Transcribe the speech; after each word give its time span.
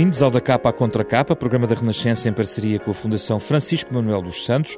Bem-vindos 0.00 0.22
ao 0.22 0.30
Da 0.30 0.40
Capa 0.40 0.70
à 0.70 0.72
Contra 0.72 1.04
Capa, 1.04 1.36
programa 1.36 1.66
da 1.66 1.74
Renascença 1.74 2.26
em 2.26 2.32
parceria 2.32 2.78
com 2.78 2.90
a 2.90 2.94
Fundação 2.94 3.38
Francisco 3.38 3.92
Manuel 3.92 4.22
dos 4.22 4.46
Santos. 4.46 4.74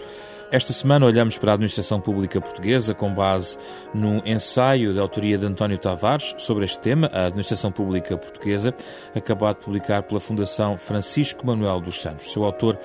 Esta 0.50 0.72
semana 0.72 1.06
olhamos 1.06 1.38
para 1.38 1.52
a 1.52 1.54
administração 1.54 2.00
pública 2.00 2.40
portuguesa 2.40 2.92
com 2.92 3.14
base 3.14 3.56
num 3.94 4.20
ensaio 4.26 4.92
da 4.92 5.00
autoria 5.00 5.38
de 5.38 5.46
António 5.46 5.78
Tavares 5.78 6.34
sobre 6.38 6.64
este 6.64 6.80
tema, 6.80 7.08
a 7.12 7.26
administração 7.26 7.70
pública 7.70 8.18
portuguesa, 8.18 8.74
acabado 9.14 9.60
de 9.60 9.64
publicar 9.64 10.02
pela 10.02 10.18
Fundação 10.18 10.76
Francisco 10.76 11.46
Manuel 11.46 11.80
dos 11.80 12.02
Santos. 12.02 12.32
Seu 12.32 12.42
autor 12.42 12.76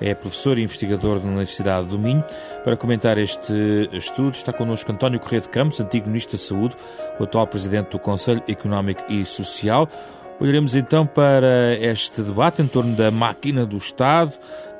é 0.00 0.14
professor 0.14 0.58
e 0.58 0.62
investigador 0.62 1.20
da 1.20 1.28
Universidade 1.28 1.88
do 1.88 1.98
Minho. 1.98 2.24
Para 2.64 2.74
comentar 2.74 3.18
este 3.18 3.52
estudo 3.92 4.32
está 4.32 4.50
connosco 4.50 4.90
António 4.90 5.20
Correia 5.20 5.42
de 5.42 5.50
Campos, 5.50 5.78
antigo 5.78 6.06
Ministro 6.06 6.38
da 6.38 6.42
Saúde, 6.42 6.74
o 7.20 7.24
atual 7.24 7.46
Presidente 7.46 7.90
do 7.90 7.98
Conselho 7.98 8.42
Económico 8.48 9.04
e 9.10 9.26
Social. 9.26 9.86
Olharemos 10.42 10.74
então 10.74 11.06
para 11.06 11.78
este 11.80 12.20
debate 12.20 12.62
em 12.62 12.66
torno 12.66 12.96
da 12.96 13.12
máquina 13.12 13.64
do 13.64 13.76
Estado, 13.76 14.32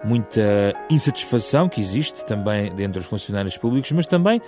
muita 0.02 0.74
insatisfação 0.90 1.68
que 1.68 1.80
existe 1.80 2.24
também 2.24 2.74
dentro 2.74 3.00
dos 3.00 3.08
funcionários 3.08 3.56
públicos, 3.56 3.92
mas 3.92 4.04
também 4.04 4.42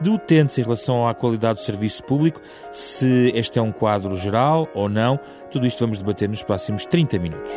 de 0.00 0.08
utentes 0.08 0.56
em 0.58 0.62
relação 0.62 1.08
à 1.08 1.12
qualidade 1.12 1.58
do 1.58 1.64
serviço 1.64 2.04
público, 2.04 2.40
se 2.70 3.32
este 3.34 3.58
é 3.58 3.62
um 3.62 3.72
quadro 3.72 4.14
geral 4.14 4.68
ou 4.72 4.88
não. 4.88 5.18
Tudo 5.50 5.66
isto 5.66 5.80
vamos 5.80 5.98
debater 5.98 6.28
nos 6.28 6.44
próximos 6.44 6.86
30 6.86 7.18
minutos. 7.18 7.52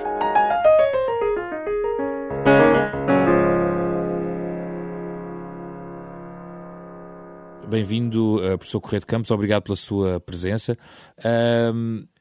Bem-vindo, 7.68 8.38
uh, 8.38 8.58
professor 8.58 8.82
Correio 8.82 9.02
de 9.02 9.06
Campos, 9.06 9.30
obrigado 9.30 9.62
pela 9.62 9.76
sua 9.76 10.20
presença. 10.20 10.76
Uh, 11.20 12.12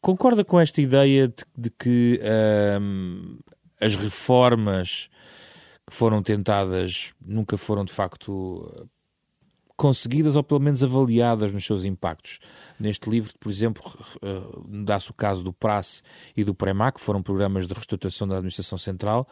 concorda 0.00 0.44
com 0.44 0.58
esta 0.58 0.80
ideia 0.80 1.28
de, 1.28 1.44
de 1.56 1.70
que 1.70 2.20
um, 2.80 3.38
as 3.80 3.94
reformas 3.96 5.08
que 5.88 5.94
foram 5.94 6.22
tentadas 6.22 7.14
nunca 7.20 7.56
foram 7.56 7.84
de 7.84 7.92
facto 7.92 8.88
conseguidas 9.78 10.34
ou 10.34 10.42
pelo 10.42 10.58
menos 10.58 10.82
avaliadas 10.82 11.52
nos 11.52 11.64
seus 11.64 11.84
impactos. 11.84 12.40
Neste 12.80 13.08
livro, 13.08 13.32
por 13.38 13.48
exemplo, 13.48 13.82
dá-se 14.84 15.08
o 15.08 15.14
caso 15.14 15.44
do 15.44 15.52
PRAS 15.52 16.02
e 16.36 16.42
do 16.42 16.52
PREMAC, 16.52 16.98
que 16.98 17.04
foram 17.04 17.22
programas 17.22 17.68
de 17.68 17.74
reestruturação 17.74 18.26
da 18.26 18.34
Administração 18.34 18.76
Central, 18.76 19.26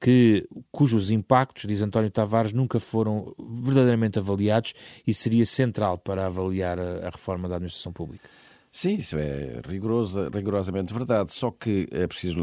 que, 0.00 0.44
cujos 0.72 1.12
impactos, 1.12 1.66
diz 1.68 1.82
António 1.82 2.10
Tavares, 2.10 2.52
nunca 2.52 2.80
foram 2.80 3.32
verdadeiramente 3.38 4.18
avaliados 4.18 4.74
e 5.06 5.14
seria 5.14 5.46
central 5.46 5.96
para 5.96 6.26
avaliar 6.26 6.80
a, 6.80 7.06
a 7.06 7.10
reforma 7.10 7.48
da 7.48 7.54
Administração 7.54 7.92
Pública. 7.92 8.28
Sim, 8.74 8.94
isso 8.94 9.18
é 9.18 9.60
rigorosa, 9.68 10.30
rigorosamente 10.32 10.94
verdade. 10.94 11.30
Só 11.30 11.50
que 11.50 11.86
é 11.92 12.06
preciso 12.06 12.40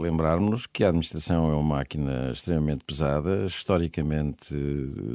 lembrarmos 0.00 0.66
que 0.66 0.84
a 0.84 0.88
administração 0.88 1.50
é 1.50 1.54
uma 1.54 1.62
máquina 1.78 2.30
extremamente 2.30 2.84
pesada, 2.84 3.44
historicamente 3.44 4.54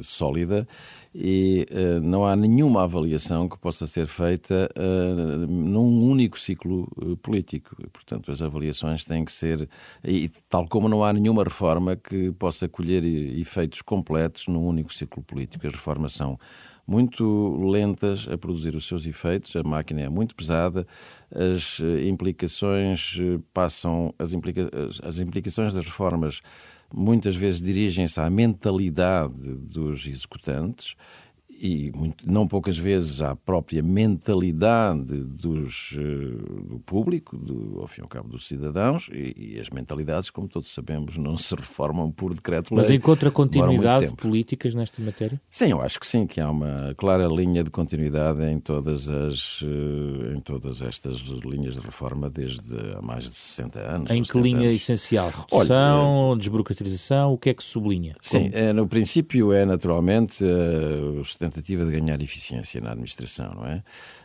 sólida 0.02 0.68
e 1.14 1.66
uh, 1.70 2.00
não 2.02 2.26
há 2.26 2.36
nenhuma 2.36 2.84
avaliação 2.84 3.48
que 3.48 3.56
possa 3.58 3.86
ser 3.86 4.06
feita 4.06 4.68
uh, 4.76 5.46
num 5.46 6.02
único 6.02 6.38
ciclo 6.38 6.86
uh, 6.98 7.16
político. 7.16 7.74
Portanto, 7.90 8.30
as 8.30 8.42
avaliações 8.42 9.02
têm 9.02 9.24
que 9.24 9.32
ser, 9.32 9.66
e 10.04 10.28
tal 10.46 10.66
como 10.68 10.90
não 10.90 11.02
há 11.02 11.10
nenhuma 11.10 11.42
reforma 11.42 11.96
que 11.96 12.32
possa 12.32 12.68
colher 12.68 13.02
efeitos 13.02 13.80
completos 13.80 14.46
num 14.46 14.66
único 14.66 14.92
ciclo 14.92 15.22
político. 15.22 15.66
As 15.66 15.72
reformas 15.72 16.12
são 16.12 16.38
muito 16.90 17.56
lentas 17.70 18.26
a 18.28 18.36
produzir 18.36 18.74
os 18.74 18.88
seus 18.88 19.06
efeitos, 19.06 19.54
a 19.54 19.62
máquina 19.62 20.00
é 20.00 20.08
muito 20.08 20.34
pesada, 20.34 20.84
as 21.32 21.78
eh, 21.78 22.08
implicações 22.08 23.16
eh, 23.16 23.38
passam, 23.54 24.12
as, 24.18 24.32
implica, 24.32 24.68
as 25.04 25.20
implicações 25.20 25.72
das 25.72 25.84
reformas 25.84 26.42
muitas 26.92 27.36
vezes 27.36 27.62
dirigem-se 27.62 28.20
à 28.20 28.28
mentalidade 28.28 29.54
dos 29.54 30.04
executantes 30.08 30.96
e 31.60 31.92
muito, 31.94 32.24
não 32.30 32.48
poucas 32.48 32.78
vezes 32.78 33.20
à 33.20 33.36
própria 33.36 33.82
mentalidade 33.82 35.22
dos, 35.24 35.94
eh, 35.96 36.68
do 36.68 36.80
público, 36.80 37.36
do, 37.36 37.80
ao 37.80 37.86
fim 37.86 38.00
e 38.00 38.02
ao 38.02 38.08
cabo 38.08 38.28
dos 38.28 38.46
cidadãos, 38.46 39.10
e, 39.12 39.54
e, 39.54 39.60
as 39.60 39.68
mentalidades, 39.68 40.30
como 40.30 40.48
todos 40.48 40.72
sabemos, 40.72 41.18
não 41.18 41.36
se 41.36 41.54
reformam 41.54 42.10
por 42.10 42.32
decreto-lei. 42.32 42.78
Mas 42.78 42.90
encontra 42.90 43.30
continuidade 43.30 44.06
de 44.06 44.14
políticas 44.14 44.74
nesta 44.74 45.02
matéria? 45.02 45.40
Sim, 45.50 45.72
eu 45.72 45.82
acho 45.82 46.00
que 46.00 46.06
sim, 46.06 46.26
que 46.26 46.40
há 46.40 46.50
uma 46.50 46.94
clara 46.96 47.26
linha 47.26 47.62
de 47.62 47.70
continuidade 47.70 48.42
em 48.42 48.58
todas, 48.58 49.08
as, 49.10 49.62
eh, 49.62 50.36
em 50.36 50.40
todas 50.40 50.80
estas 50.80 51.18
linhas 51.18 51.74
de 51.74 51.80
reforma 51.80 52.30
desde 52.30 52.74
há 52.96 53.02
mais 53.02 53.24
de 53.24 53.34
60 53.34 53.80
anos. 53.80 54.10
Em 54.10 54.22
que 54.22 54.40
linha 54.40 54.68
anos. 54.68 54.80
essencial? 54.80 55.30
Redução, 55.30 56.30
Olha, 56.30 56.38
desburocratização, 56.38 57.34
o 57.34 57.38
que 57.38 57.50
é 57.50 57.54
que 57.54 57.62
sublinha? 57.62 58.16
Sim, 58.22 58.50
é, 58.54 58.72
no 58.72 58.88
princípio 58.88 59.52
é 59.52 59.66
naturalmente 59.66 60.42
uh, 60.42 61.20
os 61.20 61.34
tentativa 61.50 61.84
de 61.84 61.92
ganhar 61.92 62.20
eficiência 62.22 62.80
na 62.80 62.90
administração, 62.92 63.52
não 63.54 63.66
é? 63.66 63.82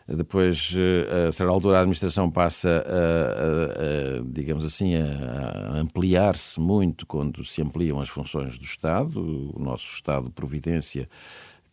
Depois, 0.08 0.74
eh, 0.78 1.28
a 1.28 1.31
certa 1.31 1.52
altura, 1.52 1.78
a 1.78 1.81
administração 1.81 2.30
passa 2.30 2.69
a, 2.69 4.19
a, 4.19 4.19
a 4.19 4.24
digamos 4.28 4.63
assim, 4.63 4.96
a, 4.96 5.80
ampliar-se 5.80 6.59
muito 6.59 7.06
quando 7.06 7.44
se 7.44 7.62
ampliam 7.62 8.00
as 8.00 8.09
funções 8.09 8.58
do 8.58 8.64
Estado. 8.64 9.19
O 9.56 9.59
nosso 9.59 9.94
Estado 9.94 10.28
de 10.28 10.31
Providência, 10.31 11.09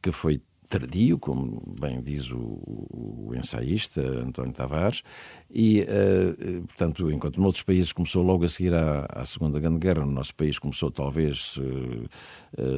que 0.01 0.11
foi 0.11 0.41
tardio, 0.73 1.19
como 1.19 1.63
bem 1.79 2.01
diz 2.01 2.31
o, 2.31 2.39
o 2.39 3.33
ensaísta 3.37 4.01
António 4.01 4.55
Tavares, 4.55 5.03
e, 5.51 5.83
uh, 5.83 6.63
portanto, 6.67 7.11
enquanto 7.11 7.43
noutros 7.43 7.63
países 7.63 7.93
começou 7.93 8.23
logo 8.23 8.45
a 8.45 8.49
seguir 8.49 8.73
à, 8.73 9.07
à, 9.11 9.27
Segunda 9.27 9.61
Grande 9.61 9.79
Guerra, 9.79 10.07
no 10.07 10.13
nosso 10.13 10.35
país 10.35 10.59
começou 10.59 10.91
talvez 10.91 11.59
uh, 11.59 12.09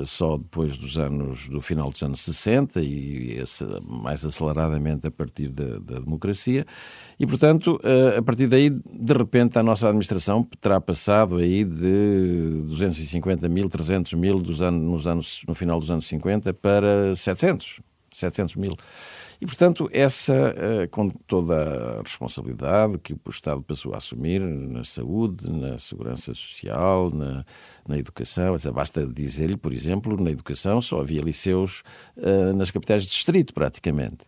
só 0.04 0.36
depois 0.36 0.76
dos 0.76 0.96
anos, 0.98 1.48
do 1.48 1.60
final 1.60 1.90
dos 1.90 2.02
anos 2.02 2.20
60 2.20 2.80
e 2.80 3.38
esse, 3.38 3.64
mais 3.82 4.24
aceleradamente 4.24 5.06
a 5.06 5.10
partir 5.10 5.48
da, 5.48 5.78
da 5.78 5.98
democracia, 6.00 6.64
e, 7.18 7.26
portanto, 7.26 7.80
a 8.16 8.22
partir 8.22 8.46
daí, 8.46 8.70
de 8.70 9.12
repente, 9.12 9.58
a 9.58 9.62
nossa 9.62 9.88
administração 9.88 10.42
terá 10.60 10.80
passado 10.80 11.36
aí 11.36 11.64
de 11.64 12.62
250 12.66 13.48
mil, 13.48 13.68
300 13.68 14.12
mil 14.14 14.38
dos 14.38 14.62
anos, 14.62 14.80
nos 14.80 15.06
anos, 15.06 15.42
no 15.46 15.54
final 15.54 15.78
dos 15.78 15.90
anos 15.90 16.06
50 16.06 16.52
para 16.54 17.14
700, 17.14 17.80
700 18.12 18.56
mil. 18.56 18.76
E, 19.44 19.46
portanto, 19.46 19.90
essa, 19.92 20.32
eh, 20.56 20.86
com 20.86 21.06
toda 21.06 21.98
a 21.98 22.00
responsabilidade 22.00 22.96
que 22.96 23.12
o 23.12 23.18
Estado 23.28 23.62
passou 23.62 23.92
a 23.92 23.98
assumir 23.98 24.40
na 24.40 24.84
saúde, 24.84 25.50
na 25.50 25.78
segurança 25.78 26.32
social, 26.32 27.10
na, 27.10 27.44
na 27.86 27.98
educação, 27.98 28.56
basta 28.72 29.06
dizer-lhe, 29.06 29.58
por 29.58 29.74
exemplo, 29.74 30.18
na 30.18 30.30
educação 30.30 30.80
só 30.80 30.98
havia 30.98 31.20
liceus 31.20 31.82
uh, 32.16 32.54
nas 32.54 32.70
capitais 32.70 33.02
de 33.02 33.10
distrito, 33.10 33.52
praticamente 33.52 34.24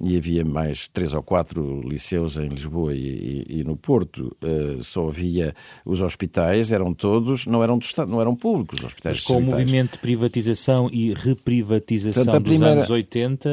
e 0.00 0.16
havia 0.16 0.44
mais 0.44 0.88
três 0.88 1.12
ou 1.12 1.22
quatro 1.22 1.80
liceus 1.82 2.36
em 2.36 2.48
Lisboa 2.48 2.94
e, 2.94 3.44
e, 3.48 3.60
e 3.60 3.64
no 3.64 3.76
Porto. 3.76 4.34
Uh, 4.42 4.82
só 4.82 5.08
havia 5.08 5.54
os 5.84 6.00
hospitais, 6.00 6.72
eram 6.72 6.94
todos, 6.94 7.46
não 7.46 7.62
eram 7.62 7.76
do 7.76 7.82
Estado, 7.82 8.10
não 8.10 8.20
eram 8.20 8.34
públicos 8.34 8.78
os 8.78 8.86
hospitais. 8.86 9.18
Mas 9.18 9.26
com 9.26 9.38
o 9.38 9.40
movimento 9.40 9.92
de 9.92 9.98
privatização 9.98 10.88
e 10.90 11.12
reprivatização 11.12 12.24
Portanto, 12.24 12.44
dos 12.44 12.52
primeira... 12.52 12.74
anos 12.74 12.90
80, 12.90 13.50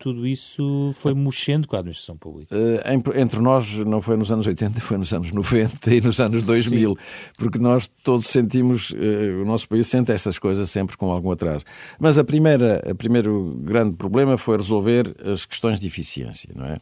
tudo 0.00 0.26
isso 0.26 0.90
foi 0.94 1.14
mexendo 1.14 1.68
com 1.68 1.76
a 1.76 1.78
administração 1.78 2.16
pública. 2.16 2.54
Uh, 2.54 3.18
entre 3.18 3.40
nós 3.40 3.76
não 3.78 4.00
foi 4.00 4.16
nos 4.16 4.30
anos 4.30 4.46
80, 4.46 4.80
foi 4.80 4.98
nos 4.98 5.12
anos 5.12 5.30
90 5.32 5.94
e 5.94 6.00
nos 6.00 6.18
anos 6.20 6.44
2000, 6.44 6.90
Sim. 6.90 6.96
porque 7.36 7.58
nós 7.58 7.88
todos 8.02 8.26
sentimos, 8.26 8.90
uh, 8.90 9.42
o 9.42 9.44
nosso 9.44 9.68
país 9.68 9.86
sente 9.86 10.10
essas 10.10 10.38
coisas 10.38 10.68
sempre 10.68 10.96
com 10.96 11.10
algum 11.10 11.30
atraso. 11.30 11.64
Mas 11.98 12.18
a 12.18 12.24
primeira, 12.24 12.82
o 12.90 12.94
primeiro 12.94 13.56
grande 13.62 13.94
problema 13.94 14.36
foi 14.36 14.56
resolver 14.56 15.14
as 15.24 15.44
questões 15.44 15.75
de 15.78 15.86
eficiência, 15.86 16.50
não 16.54 16.66
é? 16.66 16.80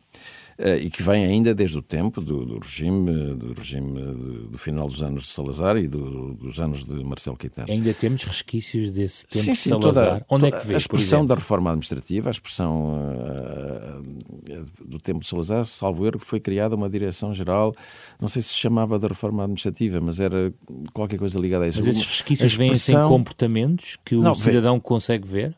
Eh, 0.56 0.78
e 0.78 0.90
que 0.90 1.02
vem 1.02 1.24
ainda 1.24 1.54
desde 1.54 1.76
o 1.76 1.82
tempo 1.82 2.20
do, 2.20 2.46
do 2.46 2.58
regime, 2.58 3.34
do 3.34 3.52
regime 3.52 4.00
do 4.48 4.56
final 4.56 4.86
dos 4.86 5.02
anos 5.02 5.24
de 5.24 5.28
Salazar 5.30 5.76
e 5.76 5.88
do, 5.88 6.34
dos 6.34 6.60
anos 6.60 6.84
de 6.84 7.04
Marcelo 7.04 7.36
Caetano. 7.36 7.70
Ainda 7.70 7.92
temos 7.92 8.22
resquícios 8.22 8.90
desse 8.90 9.26
tempo 9.26 9.44
sim, 9.44 9.52
de 9.52 9.58
Salazar. 9.58 10.20
Toda, 10.20 10.26
Onde 10.30 10.46
é 10.46 10.50
que 10.52 10.66
vê? 10.66 10.74
A 10.74 10.78
expressão 10.78 11.26
da 11.26 11.34
reforma 11.34 11.70
administrativa, 11.70 12.30
a 12.30 12.32
expressão 12.32 12.94
uh, 12.94 14.84
do 14.84 14.98
tempo 14.98 15.20
de 15.20 15.26
Salazar, 15.26 15.66
salvo 15.66 16.06
erro, 16.06 16.20
foi 16.20 16.38
criada 16.38 16.76
uma 16.76 16.88
direção-geral, 16.88 17.74
não 18.20 18.28
sei 18.28 18.40
se 18.40 18.54
se 18.54 18.60
chamava 18.60 18.98
da 18.98 19.08
reforma 19.08 19.42
administrativa, 19.42 20.00
mas 20.00 20.20
era 20.20 20.52
qualquer 20.92 21.18
coisa 21.18 21.38
ligada 21.38 21.64
a 21.64 21.68
isso. 21.68 21.78
Mas 21.78 21.88
esses 21.88 22.06
resquícios 22.06 22.52
expressão... 22.52 22.68
vêm 22.68 22.78
sem 22.78 23.08
comportamentos 23.08 23.98
que 24.04 24.14
o 24.14 24.22
não, 24.22 24.34
cidadão 24.34 24.74
vem... 24.74 24.80
consegue 24.80 25.26
ver? 25.26 25.54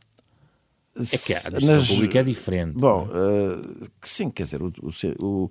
É 0.98 1.18
que 1.18 1.34
a 1.34 1.38
administração 1.38 1.76
nas... 1.76 1.88
pública 1.88 2.18
é 2.18 2.22
diferente. 2.22 2.78
Bom, 2.78 3.06
uh, 3.06 3.88
sim, 4.02 4.30
quer 4.30 4.44
dizer, 4.44 4.62
o, 4.62 4.72
o, 4.82 4.90
o 5.22 5.50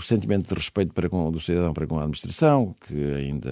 sentimento 0.00 0.48
de 0.48 0.54
respeito 0.54 0.92
para 0.92 1.08
com, 1.08 1.30
do 1.30 1.40
cidadão 1.40 1.72
para 1.72 1.86
com 1.86 1.98
a 1.98 2.02
administração, 2.02 2.74
que 2.86 3.12
ainda 3.14 3.50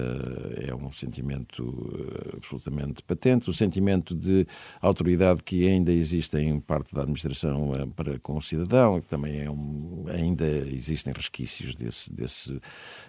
é 0.57 0.73
um 0.73 0.91
sentimento 0.91 1.63
uh, 1.63 2.37
absolutamente 2.37 3.01
patente, 3.03 3.49
o 3.49 3.53
sentimento 3.53 4.15
de 4.15 4.47
autoridade 4.81 5.43
que 5.43 5.67
ainda 5.67 5.91
existe 5.91 6.37
em 6.37 6.59
parte 6.59 6.93
da 6.93 7.01
administração 7.01 7.71
uh, 7.71 7.87
para 7.87 8.19
com 8.19 8.37
o 8.37 8.41
cidadão, 8.41 9.01
que 9.01 9.07
também 9.07 9.41
é 9.41 9.49
um, 9.49 10.05
ainda 10.07 10.47
existem 10.47 11.13
resquícios 11.13 11.75
desse, 11.75 12.11
desse, 12.11 12.59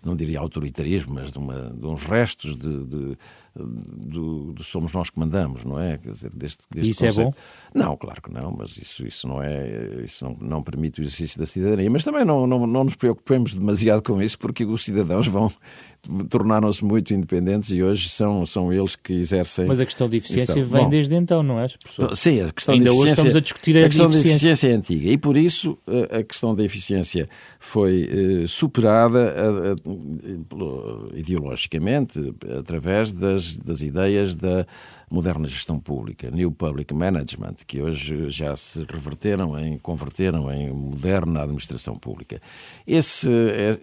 não 0.04 0.16
diria 0.16 0.40
autoritarismo, 0.40 1.14
mas 1.14 1.30
de, 1.32 1.38
uma, 1.38 1.70
de 1.70 1.86
uns 1.86 2.04
restos 2.04 2.56
de, 2.56 2.84
de 2.84 3.18
do, 3.58 4.52
do, 4.52 4.62
somos 4.62 4.92
nós 4.92 5.10
que 5.10 5.18
mandamos, 5.18 5.64
não 5.64 5.80
é? 5.80 5.98
Quer 5.98 6.12
dizer, 6.12 6.30
deste, 6.30 6.64
deste 6.72 6.90
isso 6.90 7.04
conceito. 7.04 7.20
é 7.20 7.24
bom? 7.24 7.34
Não, 7.74 7.96
claro 7.96 8.22
que 8.22 8.32
não, 8.32 8.52
mas 8.52 8.76
isso, 8.76 9.06
isso 9.06 9.26
não 9.26 9.42
é, 9.42 10.02
isso 10.04 10.24
não, 10.24 10.36
não 10.40 10.62
permite 10.62 11.00
o 11.00 11.02
exercício 11.02 11.38
da 11.38 11.46
cidadania. 11.46 11.90
Mas 11.90 12.04
também 12.04 12.24
não, 12.24 12.46
não, 12.46 12.66
não 12.66 12.84
nos 12.84 12.96
preocupemos 13.08 13.54
demasiado 13.54 14.02
com 14.02 14.20
isso, 14.20 14.38
porque 14.38 14.64
os 14.64 14.84
cidadãos 14.84 15.26
vão 15.26 15.50
tornaram-se 16.30 16.84
muito 16.84 17.12
independentes 17.12 17.70
e 17.70 17.82
hoje 17.82 18.08
são, 18.08 18.46
são 18.46 18.72
eles 18.72 18.96
que 18.96 19.12
exercem. 19.12 19.66
Mas 19.66 19.80
a 19.80 19.84
questão 19.84 20.08
de 20.08 20.16
eficiência 20.16 20.54
vem 20.54 20.84
Bom, 20.84 20.88
desde 20.88 21.14
então, 21.14 21.42
não 21.42 21.60
é, 21.60 21.66
professor? 21.68 22.16
Sim, 22.16 22.42
a 22.42 22.52
questão 22.52 22.74
Ainda 22.74 22.90
de 22.90 22.96
hoje 22.96 23.12
estamos 23.12 23.36
a 23.36 23.40
discutir 23.40 23.76
a, 23.76 23.80
a 23.80 23.84
questão 23.84 24.06
eficiência. 24.06 24.30
de 24.30 24.36
eficiência 24.36 24.68
é 24.68 24.76
antiga 24.76 25.10
e 25.10 25.18
por 25.18 25.36
isso 25.36 25.76
a 26.10 26.22
questão 26.22 26.54
da 26.54 26.64
eficiência 26.64 27.28
foi 27.58 28.08
uh, 28.44 28.48
superada 28.48 29.34
uh, 29.84 31.10
ideologicamente 31.14 32.34
através 32.58 33.12
das, 33.12 33.52
das 33.58 33.82
ideias 33.82 34.34
da 34.34 34.66
moderna 35.10 35.48
gestão 35.48 35.80
pública, 35.80 36.30
New 36.30 36.52
Public 36.52 36.92
Management, 36.92 37.54
que 37.66 37.80
hoje 37.80 38.28
já 38.28 38.54
se 38.54 38.84
reverteram 38.90 39.58
em, 39.58 39.78
converteram 39.78 40.52
em 40.52 40.70
moderna 40.70 41.42
administração 41.42 41.96
pública. 41.96 42.42
Esse, 42.86 43.26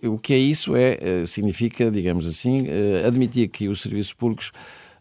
o 0.03 0.19
que 0.19 0.33
é 0.33 0.37
isso? 0.37 0.75
É 0.75 1.25
significa, 1.25 1.89
digamos 1.89 2.04
assim, 2.25 2.67
é, 2.67 3.05
admitir 3.05 3.47
que 3.49 3.67
os 3.67 3.81
serviços 3.81 4.13
públicos 4.13 4.51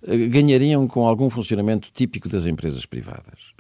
é, 0.07 0.17
ganhariam 0.29 0.87
com 0.87 1.07
algum 1.07 1.31
funcionamento 1.31 1.91
típico 1.93 2.29
das 2.29 2.47
empresas 2.47 2.85
privadas, 2.85 3.55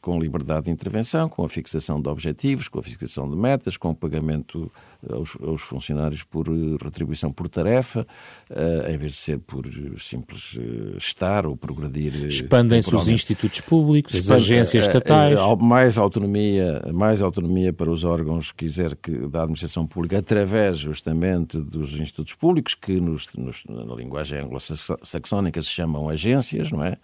com 0.00 0.20
liberdade 0.20 0.66
de 0.66 0.70
intervenção, 0.70 1.28
com 1.28 1.44
a 1.44 1.48
fixação 1.48 2.00
de 2.00 2.08
objetivos, 2.08 2.68
com 2.68 2.78
a 2.78 2.82
fixação 2.82 3.28
de 3.28 3.36
metas, 3.36 3.76
com 3.76 3.90
o 3.90 3.94
pagamento 3.94 4.70
aos, 5.08 5.36
aos 5.40 5.62
funcionários 5.62 6.24
por 6.24 6.48
eh, 6.48 6.76
retribuição 6.82 7.30
por 7.30 7.48
tarefa, 7.48 8.06
uh, 8.50 8.90
em 8.90 8.96
vez 8.96 9.12
de 9.12 9.18
ser 9.18 9.38
por 9.38 9.64
simples 9.98 10.54
uh, 10.54 10.96
estar 10.96 11.46
ou 11.46 11.56
progredir. 11.56 12.26
Expandem-se 12.26 12.94
os 12.94 13.08
institutos 13.08 13.60
públicos, 13.60 14.14
as 14.14 14.30
agências 14.30 14.86
estatais. 14.86 15.40
Uh, 15.40 15.56
mais 15.56 15.98
autonomia, 15.98 16.82
mais 16.92 17.22
autonomia 17.22 17.72
para 17.72 17.90
os 17.90 18.02
órgãos 18.02 18.50
quiser 18.50 18.96
que 18.96 19.12
da 19.28 19.42
administração 19.42 19.86
pública 19.86 20.18
através 20.18 20.78
justamente 20.78 21.58
dos 21.58 21.98
institutos 21.98 22.34
públicos 22.34 22.74
que 22.74 23.00
nos, 23.00 23.28
nos, 23.36 23.62
na 23.68 23.94
linguagem 23.94 24.40
anglo-saxónica 24.40 25.62
se 25.62 25.68
chamam 25.68 26.08
agências, 26.08 26.72
não 26.72 26.82
é? 26.82 26.96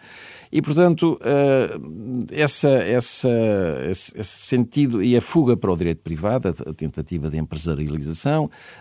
E 0.50 0.61
portanto 0.61 1.19
essa, 2.31 2.69
essa, 2.70 3.29
esse, 3.88 4.19
esse 4.19 4.38
sentido 4.38 5.02
e 5.02 5.17
a 5.17 5.20
fuga 5.20 5.56
para 5.56 5.73
o 5.73 5.76
direito 5.76 6.02
privado, 6.02 6.49
a 6.49 6.73
tentativa 6.73 7.29
de 7.29 7.38
empresarialização 7.38 7.83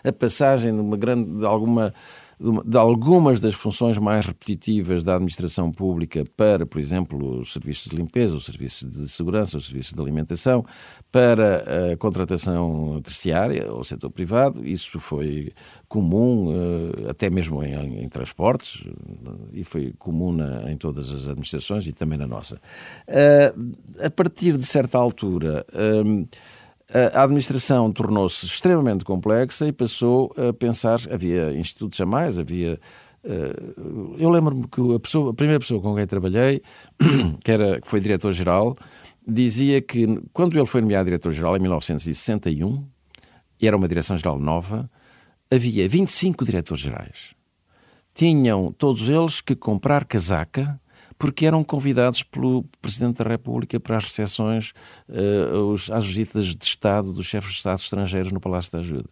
a 0.03 0.11
passagem 0.11 0.73
de 0.73 0.81
uma 0.81 0.97
grande, 0.97 1.39
de 1.39 1.45
alguma 1.45 1.93
de 2.65 2.77
algumas 2.77 3.39
das 3.39 3.53
funções 3.53 3.97
mais 3.97 4.25
repetitivas 4.25 5.03
da 5.03 5.15
administração 5.15 5.71
pública 5.71 6.25
para, 6.35 6.65
por 6.65 6.79
exemplo, 6.79 7.39
os 7.39 7.53
serviços 7.53 7.89
de 7.89 7.95
limpeza, 7.95 8.35
os 8.35 8.45
serviços 8.45 8.89
de 8.89 9.07
segurança, 9.07 9.57
os 9.57 9.67
serviços 9.67 9.93
de 9.93 10.01
alimentação, 10.01 10.65
para 11.11 11.93
a 11.93 11.97
contratação 11.97 12.99
terciária 13.01 13.71
ou 13.71 13.83
setor 13.83 14.09
privado. 14.09 14.65
Isso 14.67 14.99
foi 14.99 15.53
comum, 15.87 16.53
eh, 16.53 17.09
até 17.11 17.29
mesmo 17.29 17.63
em, 17.63 18.03
em 18.03 18.09
transportes, 18.09 18.83
e 19.53 19.63
foi 19.63 19.93
comum 19.97 20.33
na, 20.33 20.71
em 20.71 20.75
todas 20.75 21.11
as 21.11 21.27
administrações 21.27 21.87
e 21.87 21.93
também 21.93 22.17
na 22.17 22.27
nossa. 22.27 22.59
Eh, 23.07 23.53
a 24.03 24.09
partir 24.09 24.57
de 24.57 24.65
certa 24.65 24.97
altura 24.97 25.65
eh, 25.71 26.25
a 27.15 27.23
administração 27.23 27.91
tornou-se 27.91 28.45
extremamente 28.45 29.03
complexa 29.03 29.67
e 29.67 29.71
passou 29.71 30.33
a 30.37 30.53
pensar. 30.53 30.99
Havia 31.11 31.51
institutos 31.57 31.99
a 31.99 32.05
mais, 32.05 32.37
havia. 32.37 32.79
Eh, 33.23 33.73
eu 34.19 34.29
lembro-me 34.29 34.67
que 34.67 34.95
a, 34.95 34.99
pessoa, 34.99 35.31
a 35.31 35.33
primeira 35.33 35.59
pessoa 35.59 35.81
com 35.81 35.95
quem 35.95 36.05
trabalhei, 36.05 36.61
que, 37.43 37.51
era, 37.51 37.81
que 37.81 37.87
foi 37.87 37.99
diretor-geral, 37.99 38.77
dizia 39.27 39.81
que 39.81 40.21
quando 40.31 40.55
ele 40.55 40.67
foi 40.67 40.81
nomeado 40.81 41.05
diretor-geral 41.05 41.57
em 41.57 41.59
1961, 41.59 42.85
e 43.59 43.67
era 43.67 43.75
uma 43.75 43.87
direção-geral 43.87 44.37
nova, 44.37 44.89
havia 45.49 45.87
25 45.87 46.45
diretores-gerais. 46.45 47.33
Tinham 48.13 48.71
todos 48.71 49.09
eles 49.09 49.41
que 49.41 49.55
comprar 49.55 50.05
casaca 50.05 50.79
porque 51.17 51.45
eram 51.45 51.63
convidados 51.63 52.23
pelo 52.23 52.63
Presidente 52.81 53.23
da 53.23 53.29
República 53.29 53.79
para 53.79 53.97
as 53.97 54.05
recepções, 54.05 54.73
uh, 55.09 55.93
às 55.93 56.05
visitas 56.05 56.47
de 56.47 56.65
Estado 56.65 57.13
dos 57.13 57.25
chefes 57.25 57.51
de 57.51 57.57
Estado 57.57 57.79
estrangeiros 57.79 58.31
no 58.31 58.39
Palácio 58.39 58.71
da 58.71 58.79
Ajuda. 58.79 59.09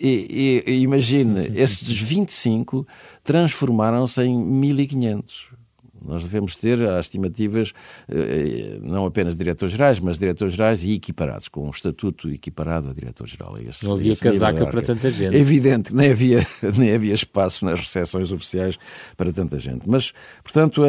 E, 0.00 0.62
e, 0.64 0.80
imagine, 0.80 1.50
esses 1.54 2.00
25 2.00 2.86
transformaram-se 3.24 4.22
em 4.22 4.38
1500. 4.38 5.57
Nós 6.04 6.22
devemos 6.22 6.56
ter 6.56 6.82
as 6.82 7.06
estimativas, 7.06 7.72
eh, 8.08 8.78
não 8.82 9.06
apenas 9.06 9.34
de 9.34 9.38
diretores-gerais, 9.38 10.00
mas 10.00 10.18
diretores-gerais 10.18 10.82
e 10.82 10.94
equiparados, 10.94 11.48
com 11.48 11.66
um 11.66 11.70
estatuto 11.70 12.30
equiparado 12.30 12.88
a 12.88 12.92
diretor-geral. 12.92 13.54
Não 13.82 13.94
havia 13.94 14.16
casaca 14.16 14.66
para 14.66 14.82
tanta 14.82 15.10
gente. 15.10 15.34
É 15.34 15.38
evidente, 15.38 15.94
nem 15.94 16.10
havia, 16.10 16.46
nem 16.76 16.94
havia 16.94 17.14
espaço 17.14 17.64
nas 17.64 17.80
recepções 17.80 18.32
oficiais 18.32 18.78
para 19.16 19.32
tanta 19.32 19.58
gente. 19.58 19.88
Mas, 19.88 20.12
portanto, 20.42 20.82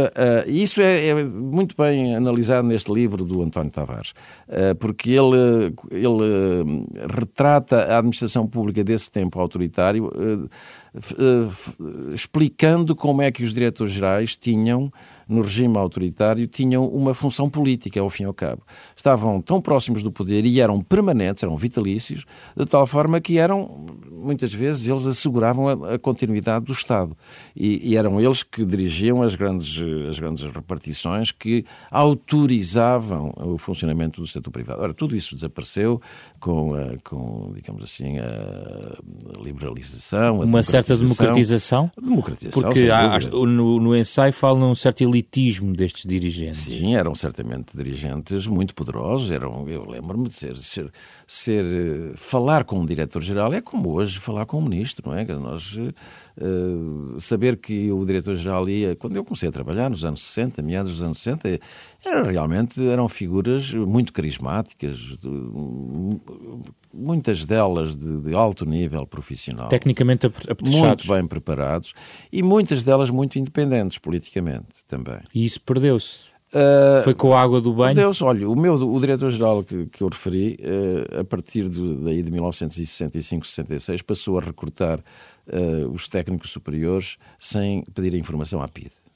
isso 0.47 0.81
é, 0.81 1.07
é 1.07 1.23
muito 1.23 1.75
bem 1.77 2.15
analisado 2.15 2.67
neste 2.67 2.91
livro 2.91 3.23
do 3.23 3.41
António 3.41 3.71
Tavares, 3.71 4.13
eh, 4.47 4.73
porque 4.73 5.11
ele, 5.11 5.73
ele 5.91 6.85
retrata 7.09 7.83
a 7.83 7.97
administração 7.97 8.47
pública 8.47 8.83
desse 8.83 9.11
tempo 9.11 9.39
autoritário 9.39 10.09
explicando 12.13 12.95
como 12.95 13.21
é 13.21 13.31
que 13.31 13.43
os 13.43 13.53
diretores-gerais 13.53 14.35
tinham 14.35 14.91
no 15.29 15.43
regime 15.43 15.77
autoritário 15.77 16.47
tinham 16.47 16.87
uma 16.87 17.13
função 17.13 17.47
política, 17.47 17.99
ao 18.01 18.09
fim 18.09 18.23
e 18.23 18.25
ao 18.25 18.33
cabo. 18.33 18.63
Estavam 18.95 19.39
tão 19.41 19.61
próximos 19.61 20.01
do 20.01 20.11
poder 20.11 20.43
e 20.43 20.59
eram 20.59 20.81
permanentes, 20.81 21.43
eram 21.43 21.55
vitalícios, 21.55 22.25
de 22.57 22.65
tal 22.65 22.87
forma 22.87 23.21
que 23.21 23.37
eram, 23.37 23.85
muitas 24.11 24.51
vezes, 24.51 24.87
eles 24.87 25.05
asseguravam 25.05 25.67
a, 25.67 25.93
a 25.93 25.99
continuidade 25.99 26.65
do 26.65 26.73
Estado. 26.73 27.15
E, 27.55 27.91
e, 27.91 27.95
eram 27.95 28.19
eles 28.19 28.41
que 28.41 28.65
dirigiam 28.65 29.21
as 29.21 29.35
grandes, 29.35 29.79
as 30.09 30.17
grandes 30.17 30.43
repartições 30.51 31.31
que 31.31 31.63
autorizavam 31.91 33.31
o 33.37 33.57
funcionamento 33.57 34.19
do 34.21 34.27
setor 34.27 34.49
privado. 34.49 34.81
Ora, 34.81 34.93
tudo 34.93 35.15
isso 35.15 35.35
desapareceu 35.35 36.01
com, 36.39 36.73
a, 36.73 36.97
com 37.03 37.51
digamos 37.53 37.83
assim, 37.83 38.17
a 38.17 38.97
liberalização. 39.41 40.41
A 40.41 40.45
uma 40.45 40.63
certa 40.63 40.97
democratização? 40.97 41.91
Democratização. 42.01 42.61
Porque 42.63 42.89
há, 42.89 43.19
no, 43.29 43.79
no 43.79 43.95
ensaio 43.95 44.33
falam 44.33 44.71
um 44.71 44.75
certo 44.75 45.03
elitismo 45.19 45.73
destes 45.73 46.05
dirigentes. 46.05 46.61
Sim, 46.61 46.95
eram 46.95 47.13
certamente 47.13 47.75
dirigentes 47.75 48.47
muito 48.47 48.73
poderosos. 48.73 49.29
Eram, 49.31 49.67
eu 49.67 49.85
lembro-me 49.85 50.27
de 50.27 50.35
ser, 50.35 50.55
ser, 50.57 50.91
ser, 51.31 51.63
falar 52.15 52.63
com 52.63 52.79
um 52.79 52.85
diretor-geral 52.87 53.53
é 53.53 53.61
como 53.61 53.91
hoje 53.91 54.17
falar 54.17 54.47
com 54.47 54.57
um 54.57 54.63
ministro, 54.63 55.07
não 55.07 55.15
é? 55.15 55.23
Nós 55.25 55.77
uh, 55.77 57.21
saber 57.21 57.57
que 57.57 57.91
o 57.91 58.03
diretor-geral 58.03 58.67
ia, 58.67 58.95
quando 58.95 59.15
eu 59.15 59.23
comecei 59.23 59.47
a 59.47 59.51
trabalhar 59.51 59.91
nos 59.91 60.03
anos 60.03 60.25
60, 60.25 60.63
meados 60.63 60.93
dos 60.93 61.03
anos 61.03 61.19
60, 61.19 61.59
era 62.03 62.23
realmente 62.23 62.83
eram 62.83 63.07
figuras 63.07 63.71
muito 63.75 64.11
carismáticas, 64.11 64.97
muitas 66.91 67.45
delas 67.45 67.95
de, 67.95 68.21
de, 68.21 68.33
alto 68.33 68.65
nível 68.65 69.05
profissional. 69.05 69.67
Tecnicamente 69.67 70.25
apetrechados. 70.25 71.05
Muito 71.05 71.07
bem 71.13 71.27
preparados 71.27 71.93
e 72.33 72.41
muitas 72.41 72.83
delas 72.83 73.11
muito 73.11 73.37
independentes 73.37 73.99
politicamente 73.99 74.83
também. 74.87 75.19
E 75.35 75.45
isso 75.45 75.61
perdeu-se? 75.61 76.38
Uh, 76.51 77.03
Foi 77.03 77.13
com 77.13 77.33
a 77.33 77.41
água 77.41 77.61
do 77.61 77.71
banho? 77.71 77.95
Deus, 77.95 78.21
olha, 78.23 78.49
o 78.49 78.55
meu, 78.55 78.73
o 78.73 78.99
diretor-geral 78.99 79.63
que, 79.63 79.85
que 79.85 80.01
eu 80.01 80.07
referi, 80.07 80.59
uh, 80.59 81.19
a 81.19 81.23
partir 81.23 81.67
de, 81.67 81.95
daí 81.97 82.23
de 82.23 82.31
1965-66, 82.31 84.01
passou 84.01 84.39
a 84.39 84.41
recrutar 84.41 84.99
uh, 84.99 85.91
os 85.91 86.07
técnicos 86.07 86.51
superiores 86.51 87.17
sem 87.37 87.83
pedir 87.93 88.15
a 88.15 88.17
informação 88.17 88.61
à 88.61 88.67
PIDE 88.67 89.09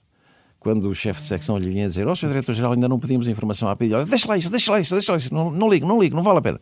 quando 0.59 0.87
o 0.87 0.95
chefe 0.95 1.19
de 1.19 1.27
secção 1.27 1.57
lhe 1.57 1.69
vinha 1.69 1.87
dizer: 1.87 2.07
Ó, 2.07 2.11
oh, 2.11 2.15
Sr. 2.15 2.29
Diretor-Geral, 2.29 2.71
ainda 2.71 2.87
não 2.87 2.97
pedimos 2.97 3.27
informação 3.27 3.67
à 3.67 3.75
PIDE, 3.75 3.95
deixa 4.05 4.27
lá 4.29 4.37
isso, 4.37 4.49
deixa 4.49 4.71
lá 4.71 4.79
isso, 4.79 4.93
deixa 4.93 5.11
lá 5.11 5.17
isso, 5.17 5.33
não, 5.33 5.51
não 5.51 5.69
ligo, 5.69 5.85
não 5.85 6.01
ligo, 6.01 6.15
não 6.15 6.23
vale 6.23 6.39
a 6.39 6.41
pena. 6.41 6.61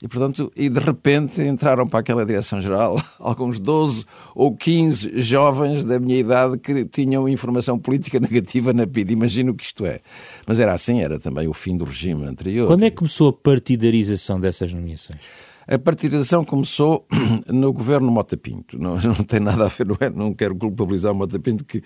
E, 0.00 0.06
portanto, 0.06 0.52
e 0.54 0.68
de 0.68 0.78
repente 0.78 1.42
entraram 1.42 1.86
para 1.86 1.98
aquela 1.98 2.24
direção-geral 2.24 3.00
alguns 3.18 3.58
12 3.58 4.04
ou 4.34 4.56
15 4.56 5.20
jovens 5.20 5.84
da 5.84 5.98
minha 5.98 6.18
idade 6.18 6.56
que 6.58 6.84
tinham 6.84 7.28
informação 7.28 7.78
política 7.78 8.18
negativa 8.20 8.72
na 8.72 8.86
PID. 8.86 9.12
Imagino 9.12 9.54
que 9.54 9.64
isto 9.64 9.84
é. 9.84 10.00
Mas 10.46 10.60
era 10.60 10.72
assim, 10.72 11.02
era 11.02 11.18
também 11.18 11.48
o 11.48 11.52
fim 11.52 11.76
do 11.76 11.84
regime 11.84 12.24
anterior. 12.26 12.68
Quando 12.68 12.84
é 12.84 12.90
que 12.90 12.96
começou 12.96 13.30
a 13.30 13.32
partidarização 13.32 14.38
dessas 14.38 14.72
nomeações? 14.72 15.18
A 15.70 15.78
partidização 15.78 16.46
começou 16.46 17.06
no 17.46 17.74
governo 17.74 18.10
Mota 18.10 18.38
Pinto. 18.38 18.78
Não, 18.78 18.96
não 19.02 19.14
tem 19.16 19.38
nada 19.38 19.66
a 19.66 19.68
ver, 19.68 19.86
não, 19.86 19.96
é, 20.00 20.08
não 20.08 20.32
quero 20.32 20.56
culpabilizar 20.56 21.12
o 21.12 21.14
Mota 21.14 21.38
Pinto, 21.38 21.62
que, 21.62 21.82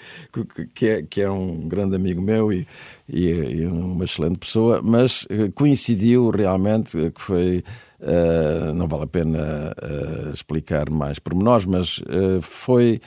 que, 0.72 0.86
é, 0.86 1.02
que 1.02 1.20
é 1.20 1.28
um 1.28 1.66
grande 1.66 1.96
amigo 1.96 2.22
meu 2.22 2.52
e, 2.52 2.64
e, 3.08 3.30
e 3.30 3.66
uma 3.66 4.04
excelente 4.04 4.38
pessoa, 4.38 4.80
mas 4.80 5.26
eh, 5.28 5.50
coincidiu 5.52 6.30
realmente 6.30 7.10
que 7.10 7.20
foi. 7.20 7.64
Uh, 8.02 8.74
não 8.74 8.88
vale 8.88 9.04
a 9.04 9.06
pena 9.06 9.72
uh, 9.80 10.32
explicar 10.32 10.90
mais 10.90 11.20
pormenores, 11.20 11.64
mas 11.64 11.98
uh, 11.98 12.42
foi. 12.42 13.00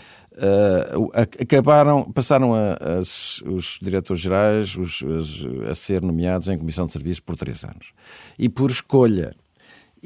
acabaram, 1.40 2.12
passaram 2.12 2.54
a, 2.54 2.74
as, 3.00 3.42
os 3.42 3.78
diretores 3.82 4.22
gerais 4.22 4.76
os, 4.76 5.02
a 5.70 5.74
ser 5.74 6.02
nomeados 6.02 6.48
em 6.48 6.58
comissão 6.58 6.86
de 6.86 6.92
serviço 6.94 7.24
por 7.24 7.36
três 7.36 7.64
anos. 7.64 7.94
E 8.40 8.50
por 8.50 8.70
escolha 8.70 9.32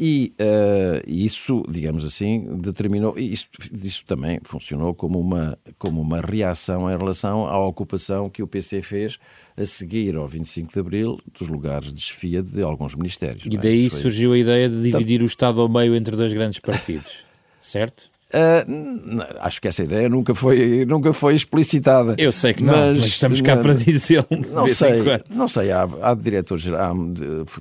e 0.01 0.33
uh, 0.39 1.03
isso, 1.05 1.61
digamos 1.67 2.05
assim, 2.05 2.55
determinou, 2.61 3.19
e 3.19 3.33
isso, 3.33 3.49
isso 3.83 4.05
também 4.05 4.39
funcionou 4.43 4.95
como 4.95 5.19
uma, 5.19 5.59
como 5.77 5.99
uma 5.99 6.21
reação 6.21 6.89
em 6.89 6.97
relação 6.97 7.45
à 7.45 7.59
ocupação 7.59 8.29
que 8.29 8.41
o 8.41 8.47
PC 8.47 8.81
fez 8.81 9.17
a 9.57 9.65
seguir 9.65 10.15
ao 10.15 10.25
25 10.25 10.71
de 10.71 10.79
Abril 10.79 11.19
dos 11.37 11.49
lugares 11.49 11.93
de 11.93 11.99
chefia 11.99 12.41
de 12.41 12.61
alguns 12.61 12.95
ministérios. 12.95 13.45
E 13.45 13.57
é? 13.57 13.59
daí 13.59 13.89
Foi... 13.89 13.99
surgiu 13.99 14.31
a 14.31 14.37
ideia 14.37 14.69
de 14.69 14.81
dividir 14.83 15.21
o 15.21 15.25
Estado 15.25 15.59
ao 15.59 15.67
meio 15.67 15.93
entre 15.93 16.15
dois 16.15 16.33
grandes 16.33 16.59
partidos, 16.59 17.25
certo? 17.59 18.09
Uh, 18.31 19.25
acho 19.39 19.59
que 19.59 19.67
essa 19.67 19.83
ideia 19.83 20.07
nunca 20.07 20.35
foi, 20.35 20.85
nunca 20.85 21.11
foi 21.13 21.33
explicitada. 21.33 22.15
Eu 22.17 22.31
sei 22.31 22.53
que 22.53 22.63
não, 22.63 22.73
mas, 22.73 22.97
mas 22.97 23.05
estamos 23.05 23.41
cá 23.41 23.57
para 23.57 23.73
dizê-lo. 23.73 24.27
Não 24.53 24.67
sei, 24.67 25.01
não 25.33 25.47
sei, 25.47 25.71
há, 25.71 25.87
há 26.01 26.13
diretores 26.13 26.67
há 26.67 26.91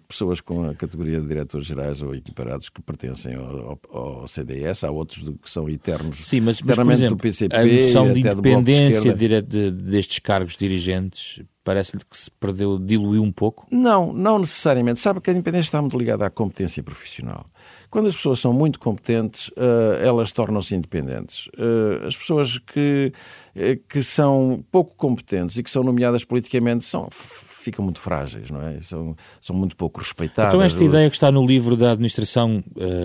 pessoas 0.06 0.40
com 0.42 0.68
a 0.68 0.74
categoria 0.74 1.20
de 1.20 1.26
diretores 1.26 1.66
gerais 1.66 2.02
ou 2.02 2.14
equiparados 2.14 2.68
que 2.68 2.82
pertencem 2.82 3.34
ao, 3.34 3.78
ao 3.90 4.28
CDS, 4.28 4.84
há 4.84 4.90
outros 4.90 5.24
que 5.42 5.50
são 5.50 5.70
eternos. 5.70 6.26
Sim, 6.26 6.40
mas, 6.40 6.60
mas 6.60 6.76
por 6.76 6.92
exemplo, 6.92 7.16
do 7.16 7.22
PCP, 7.22 7.56
a 7.56 7.64
noção 7.64 8.12
de 8.12 8.20
independência 8.20 9.14
de 9.14 9.28
de, 9.42 9.70
destes 9.70 10.18
cargos 10.18 10.56
dirigentes 10.56 11.42
parece-lhe 11.64 12.02
que 12.02 12.16
se 12.16 12.30
perdeu, 12.30 12.78
diluiu 12.78 13.22
um 13.22 13.30
pouco? 13.30 13.66
Não, 13.70 14.10
não 14.10 14.38
necessariamente. 14.38 15.00
Sabe 15.00 15.20
que 15.20 15.28
a 15.28 15.34
independência 15.34 15.68
está 15.68 15.82
muito 15.82 15.98
ligada 15.98 16.24
à 16.24 16.30
competência 16.30 16.82
profissional. 16.82 17.44
Quando 17.90 18.06
as 18.06 18.14
pessoas 18.14 18.38
são 18.38 18.52
muito 18.52 18.78
competentes, 18.78 19.48
uh, 19.48 20.02
elas 20.02 20.30
tornam-se 20.30 20.74
independentes. 20.74 21.46
Uh, 21.48 22.06
as 22.06 22.14
pessoas 22.14 22.58
que, 22.58 23.12
uh, 23.56 23.88
que 23.88 24.02
são 24.02 24.62
pouco 24.70 24.94
competentes 24.94 25.56
e 25.56 25.62
que 25.62 25.70
são 25.70 25.82
nomeadas 25.82 26.22
politicamente 26.22 26.84
são, 26.84 27.08
ficam 27.10 27.82
muito 27.82 27.98
frágeis, 27.98 28.50
não 28.50 28.60
é? 28.60 28.78
São, 28.82 29.16
são 29.40 29.56
muito 29.56 29.74
pouco 29.74 30.00
respeitadas. 30.00 30.52
Então, 30.52 30.62
esta 30.62 30.84
ideia 30.84 31.08
que 31.08 31.16
está 31.16 31.32
no 31.32 31.46
livro 31.46 31.76
da 31.76 31.92
administração 31.92 32.62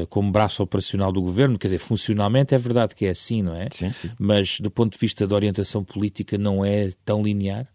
como 0.09 0.31
braço 0.31 0.61
operacional 0.61 1.11
do 1.13 1.21
governo, 1.21 1.57
quer 1.57 1.67
dizer, 1.67 1.77
funcionalmente 1.77 2.53
é 2.53 2.57
verdade 2.57 2.93
que 2.93 3.05
é 3.05 3.11
assim, 3.11 3.41
não 3.41 3.55
é? 3.55 3.69
Sim, 3.71 3.91
sim. 3.93 4.11
Mas 4.19 4.59
do 4.59 4.69
ponto 4.69 4.93
de 4.93 4.99
vista 4.99 5.25
da 5.25 5.33
orientação 5.33 5.83
política, 5.83 6.37
não 6.37 6.63
é 6.63 6.89
tão 7.05 7.23
linear? 7.23 7.67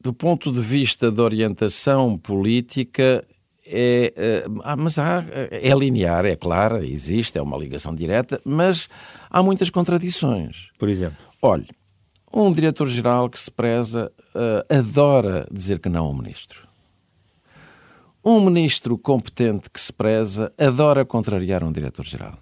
do 0.00 0.12
ponto 0.12 0.52
de 0.52 0.60
vista 0.60 1.10
da 1.10 1.22
orientação 1.22 2.18
política, 2.18 3.24
é, 3.66 4.44
uh, 4.46 4.76
mas 4.76 4.98
há, 4.98 5.24
é 5.50 5.74
linear, 5.74 6.24
é 6.26 6.36
clara, 6.36 6.86
existe, 6.86 7.38
é 7.38 7.42
uma 7.42 7.56
ligação 7.56 7.94
direta, 7.94 8.40
mas 8.44 8.88
há 9.30 9.42
muitas 9.42 9.70
contradições. 9.70 10.70
Por 10.78 10.88
exemplo? 10.88 11.16
Olhe, 11.40 11.68
um 12.32 12.52
diretor-geral 12.52 13.30
que 13.30 13.38
se 13.38 13.50
preza 13.50 14.12
uh, 14.34 14.74
adora 14.74 15.46
dizer 15.50 15.78
que 15.78 15.88
não 15.88 16.06
ao 16.06 16.14
ministro. 16.14 16.66
Um 18.24 18.40
ministro 18.40 18.98
competente 18.98 19.70
que 19.70 19.80
se 19.80 19.92
preza 19.92 20.52
adora 20.58 21.04
contrariar 21.04 21.62
um 21.62 21.70
diretor-geral. 21.70 22.38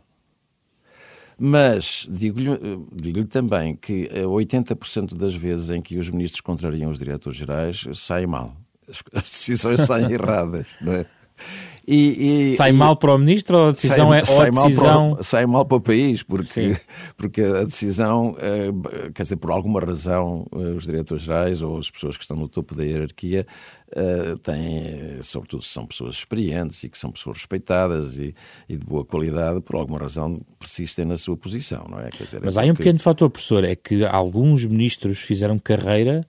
Mas 1.38 2.06
digo-lhe 2.08 2.50
digo 2.92 3.24
também 3.24 3.74
que 3.74 4.08
80% 4.08 5.16
das 5.16 5.34
vezes 5.34 5.70
em 5.70 5.82
que 5.82 5.98
os 5.98 6.08
ministros 6.08 6.40
contrariam 6.40 6.90
os 6.90 6.98
diretores 6.98 7.36
gerais 7.36 7.84
sai 7.94 8.26
mal 8.26 8.61
as 9.14 9.22
decisões 9.22 9.80
saem 9.82 10.12
erradas, 10.12 10.66
não 10.80 10.92
é? 10.92 11.06
E, 11.86 12.50
e, 12.50 12.52
sai 12.52 12.70
e, 12.70 12.72
mal 12.72 12.96
para 12.96 13.12
o 13.12 13.18
ministro 13.18 13.56
ou 13.56 13.68
a 13.68 13.72
decisão 13.72 14.10
sai, 14.10 14.20
é 14.20 14.24
sai 14.24 14.36
ou 14.36 14.42
a 14.42 14.48
decisão... 14.50 15.06
Mal 15.06 15.14
para, 15.14 15.22
sai 15.24 15.46
mal 15.46 15.66
para 15.66 15.76
o 15.76 15.80
país, 15.80 16.22
porque, 16.22 16.76
porque 17.16 17.42
a 17.42 17.64
decisão, 17.64 18.36
eh, 18.38 19.10
quer 19.12 19.24
dizer, 19.24 19.36
por 19.36 19.50
alguma 19.50 19.80
razão, 19.80 20.46
eh, 20.52 20.56
os 20.76 20.84
diretores-gerais 20.84 21.60
ou 21.60 21.78
as 21.78 21.90
pessoas 21.90 22.16
que 22.16 22.22
estão 22.22 22.36
no 22.36 22.46
topo 22.46 22.76
da 22.76 22.84
hierarquia 22.84 23.44
eh, 23.96 24.36
têm, 24.44 25.22
sobretudo 25.22 25.64
se 25.64 25.70
são 25.70 25.84
pessoas 25.84 26.14
experientes 26.14 26.84
e 26.84 26.88
que 26.88 26.96
são 26.96 27.10
pessoas 27.10 27.38
respeitadas 27.38 28.16
e, 28.16 28.32
e, 28.68 28.76
de 28.76 28.84
boa 28.86 29.04
qualidade, 29.04 29.60
por 29.60 29.74
alguma 29.74 29.98
razão 29.98 30.40
persistem 30.60 31.04
na 31.04 31.16
sua 31.16 31.36
posição, 31.36 31.84
não 31.90 31.98
é? 31.98 32.10
Dizer, 32.10 32.40
Mas 32.44 32.56
é 32.56 32.60
há 32.60 32.72
um 32.72 32.76
pequeno 32.76 33.00
fator, 33.00 33.28
professor, 33.28 33.64
é 33.64 33.74
que 33.74 34.04
alguns 34.04 34.64
ministros 34.64 35.18
fizeram 35.18 35.58
carreira 35.58 36.24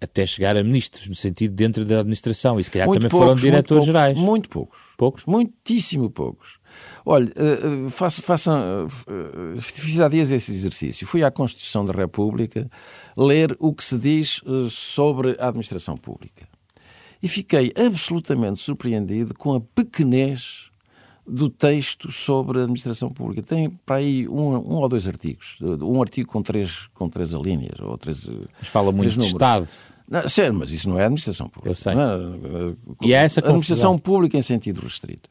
até 0.00 0.24
chegar 0.24 0.56
a 0.56 0.62
ministros, 0.62 1.08
no 1.08 1.14
sentido 1.14 1.54
dentro 1.54 1.84
da 1.84 2.00
administração, 2.00 2.58
e 2.58 2.64
se 2.64 2.70
calhar 2.70 2.86
muito 2.86 3.00
também 3.00 3.10
poucos, 3.10 3.26
foram 3.26 3.40
diretores 3.40 3.84
gerais. 3.84 4.16
Muito 4.16 4.48
poucos. 4.48 4.78
Poucos? 4.96 5.26
Muitíssimo 5.26 6.08
poucos. 6.08 6.58
Olha, 7.04 7.26
uh, 7.26 7.88
faço, 7.88 8.22
faço, 8.22 8.50
uh, 8.50 9.60
fiz 9.60 10.00
há 10.00 10.08
dias 10.08 10.30
esse 10.30 10.52
exercício. 10.52 11.06
Fui 11.06 11.24
à 11.24 11.30
Constituição 11.30 11.84
da 11.84 11.92
República 11.92 12.70
ler 13.16 13.56
o 13.58 13.74
que 13.74 13.82
se 13.82 13.98
diz 13.98 14.40
uh, 14.42 14.70
sobre 14.70 15.36
a 15.40 15.48
administração 15.48 15.96
pública. 15.96 16.46
E 17.20 17.26
fiquei 17.26 17.72
absolutamente 17.76 18.60
surpreendido 18.60 19.34
com 19.34 19.54
a 19.54 19.60
pequenez 19.60 20.67
do 21.28 21.48
texto 21.50 22.10
sobre 22.10 22.58
a 22.58 22.62
administração 22.62 23.10
pública. 23.10 23.42
Tem 23.42 23.70
para 23.70 23.96
aí 23.96 24.28
um, 24.28 24.56
um 24.56 24.74
ou 24.76 24.88
dois 24.88 25.06
artigos. 25.06 25.56
Um 25.60 26.00
artigo 26.00 26.28
com 26.30 26.42
três, 26.42 26.88
com 26.94 27.08
três 27.08 27.34
alíneas. 27.34 27.78
Ou 27.80 27.96
três, 27.98 28.28
mas 28.58 28.68
fala 28.68 28.90
muito 28.90 29.18
de 29.18 29.26
Estado. 29.26 29.68
Não, 30.10 30.26
sério, 30.26 30.54
mas 30.54 30.70
isso 30.70 30.88
não 30.88 30.98
é 30.98 31.04
administração 31.04 31.48
pública. 31.48 31.70
Eu 31.70 31.74
sei. 31.74 31.94
Não, 31.94 32.74
e 33.02 33.12
é 33.12 33.16
essa 33.16 33.40
Administração 33.40 33.92
confusão. 33.92 33.98
pública 33.98 34.38
em 34.38 34.42
sentido 34.42 34.80
restrito. 34.80 35.28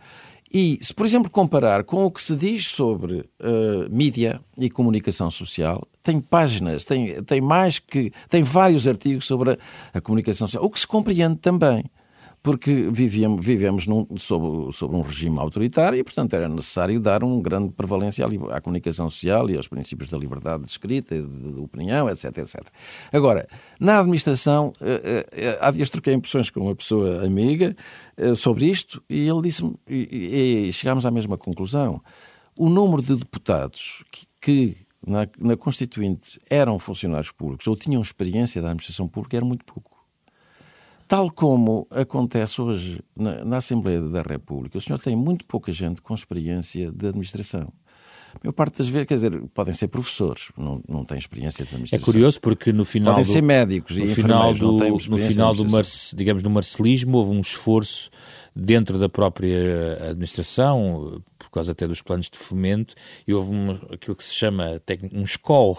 E 0.54 0.80
se, 0.82 0.94
por 0.94 1.06
exemplo, 1.06 1.30
comparar 1.30 1.84
com 1.84 2.06
o 2.06 2.12
que 2.12 2.22
se 2.22 2.36
diz 2.36 2.68
sobre 2.68 3.18
uh, 3.18 3.90
mídia 3.90 4.40
e 4.58 4.70
comunicação 4.70 5.30
social, 5.30 5.86
tem 6.02 6.22
páginas, 6.22 6.86
tem, 6.86 7.22
tem 7.24 7.42
mais 7.42 7.80
que. 7.80 8.14
tem 8.30 8.44
vários 8.44 8.88
artigos 8.88 9.26
sobre 9.26 9.52
a, 9.52 9.58
a 9.96 10.00
comunicação 10.00 10.48
social, 10.48 10.64
o 10.64 10.70
que 10.70 10.80
se 10.80 10.88
compreende 10.88 11.38
também 11.38 11.84
porque 12.42 12.90
vivíamos, 12.92 13.46
vivemos 13.46 13.88
num, 13.88 14.08
sob, 14.18 14.74
sob 14.74 14.96
um 14.96 15.02
regime 15.02 15.38
autoritário 15.40 16.00
e, 16.00 16.04
portanto, 16.04 16.34
era 16.34 16.48
necessário 16.48 17.00
dar 17.00 17.24
um 17.24 17.42
grande 17.42 17.70
prevalência 17.74 18.26
à, 18.26 18.58
à 18.58 18.62
comunicação 18.62 19.10
social 19.10 19.50
e 19.50 19.58
aos 19.58 19.68
princípios 19.68 20.10
da 20.10 20.18
liberdade 20.18 20.64
de 20.64 20.72
escrita, 20.72 21.16
de, 21.22 21.54
de 21.54 21.60
opinião, 21.60 22.10
etc, 22.10 22.38
etc. 22.38 22.62
Agora, 23.12 23.48
na 23.80 24.00
administração, 24.00 24.72
eh, 24.80 25.26
eh, 25.32 25.58
há 25.60 25.72
dias 25.72 25.90
troquei 25.90 26.14
impressões 26.14 26.50
com 26.50 26.62
uma 26.62 26.76
pessoa 26.76 27.26
amiga 27.26 27.76
eh, 28.16 28.34
sobre 28.34 28.66
isto 28.66 29.04
e 29.10 29.28
ele 29.28 29.42
disse-me, 29.42 29.76
e, 29.88 30.68
e 30.70 30.74
chegámos 30.74 31.06
à 31.06 31.12
mesma 31.12 31.38
conclusão, 31.38 32.02
o 32.56 32.70
número 32.70 33.02
de 33.02 33.16
deputados 33.16 34.04
que, 34.12 34.26
que 34.42 34.88
na, 35.06 35.28
na 35.40 35.56
Constituinte 35.58 36.40
eram 36.50 36.80
funcionários 36.80 37.32
públicos 37.32 37.68
ou 37.68 37.76
tinham 37.76 38.02
experiência 38.02 38.62
da 38.62 38.70
administração 38.70 39.08
pública 39.08 39.38
era 39.38 39.46
muito 39.46 39.66
pouco. 39.66 39.97
Tal 41.08 41.32
como 41.32 41.88
acontece 41.90 42.62
hoje 42.62 43.02
na, 43.16 43.46
na, 43.46 43.58
Assembleia 43.58 44.02
da 44.02 44.22
República, 44.22 44.78
o 44.78 44.82
senhor 44.82 45.00
tem 45.00 45.16
muito 45.16 45.46
pouca 45.46 45.72
gente 45.72 46.02
com 46.02 46.14
experiência 46.14 46.92
de 46.92 47.08
administração. 47.08 47.72
A 48.36 48.40
maior 48.44 48.54
parte 48.54 48.78
das 48.78 48.88
vezes, 48.88 49.08
quer 49.08 49.16
dizer, 49.16 49.42
podem 49.54 49.74
ser 49.74 49.88
professores, 49.88 50.52
não, 50.58 50.82
não 50.88 51.04
têm 51.04 51.18
experiência 51.18 51.64
de 51.64 51.70
administração. 51.70 52.04
É 52.04 52.06
curioso 52.06 52.40
porque 52.40 52.72
no 52.72 52.86
final. 52.86 53.14
Podem 53.14 53.26
do, 53.26 53.34
ser 53.34 53.42
médicos 53.42 53.98
no 53.98 54.04
e 54.04 54.08
final 54.08 54.54
do, 54.54 54.74
No 54.74 55.18
final 55.18 55.54
do, 55.54 55.66
digamos, 56.16 56.44
do 56.44 56.50
marcelismo, 56.50 57.18
houve 57.18 57.32
um 57.32 57.40
esforço 57.40 58.10
dentro 58.56 58.98
da 58.98 59.08
própria 59.08 60.10
administração, 60.10 61.22
por 61.38 61.52
causa 61.52 61.72
até 61.72 61.88
dos 61.88 62.02
planos 62.02 62.30
de 62.30 62.38
fomento, 62.38 62.96
e 63.28 63.34
houve 63.34 63.52
um, 63.52 63.72
aquilo 63.92 64.16
que 64.16 64.24
se 64.24 64.34
chama 64.34 64.82
um 65.14 65.22
escola 65.22 65.78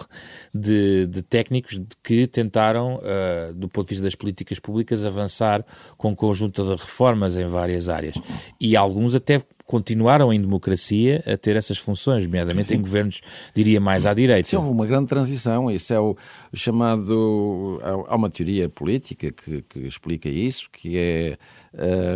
de, 0.53 1.05
de 1.07 1.21
técnicos 1.21 1.79
que 2.01 2.25
tentaram, 2.25 2.95
uh, 2.95 3.53
do 3.53 3.67
ponto 3.67 3.85
de 3.85 3.89
vista 3.89 4.03
das 4.03 4.15
políticas 4.15 4.59
públicas, 4.59 5.05
avançar 5.05 5.65
com 5.97 6.09
um 6.11 6.15
conjunto 6.15 6.63
de 6.63 6.71
reformas 6.71 7.35
em 7.35 7.45
várias 7.47 7.89
áreas. 7.89 8.15
E 8.59 8.75
alguns 8.77 9.13
até 9.13 9.41
continuaram 9.69 10.33
em 10.33 10.41
democracia 10.41 11.23
a 11.31 11.37
ter 11.37 11.55
essas 11.55 11.77
funções, 11.77 12.25
nomeadamente 12.25 12.73
em 12.73 12.81
governos, 12.81 13.21
diria, 13.53 13.79
mais 13.79 14.07
à 14.07 14.15
direita. 14.15 14.49
Sim, 14.49 14.55
houve 14.55 14.71
uma 14.71 14.83
grande 14.87 15.05
transição, 15.05 15.69
isso 15.69 15.93
é 15.93 15.99
o 15.99 16.17
chamado... 16.55 17.79
Há 18.07 18.15
uma 18.15 18.31
teoria 18.31 18.67
política 18.67 19.31
que, 19.31 19.61
que 19.61 19.79
explica 19.81 20.27
isso, 20.27 20.67
que 20.71 20.97
é 20.97 21.37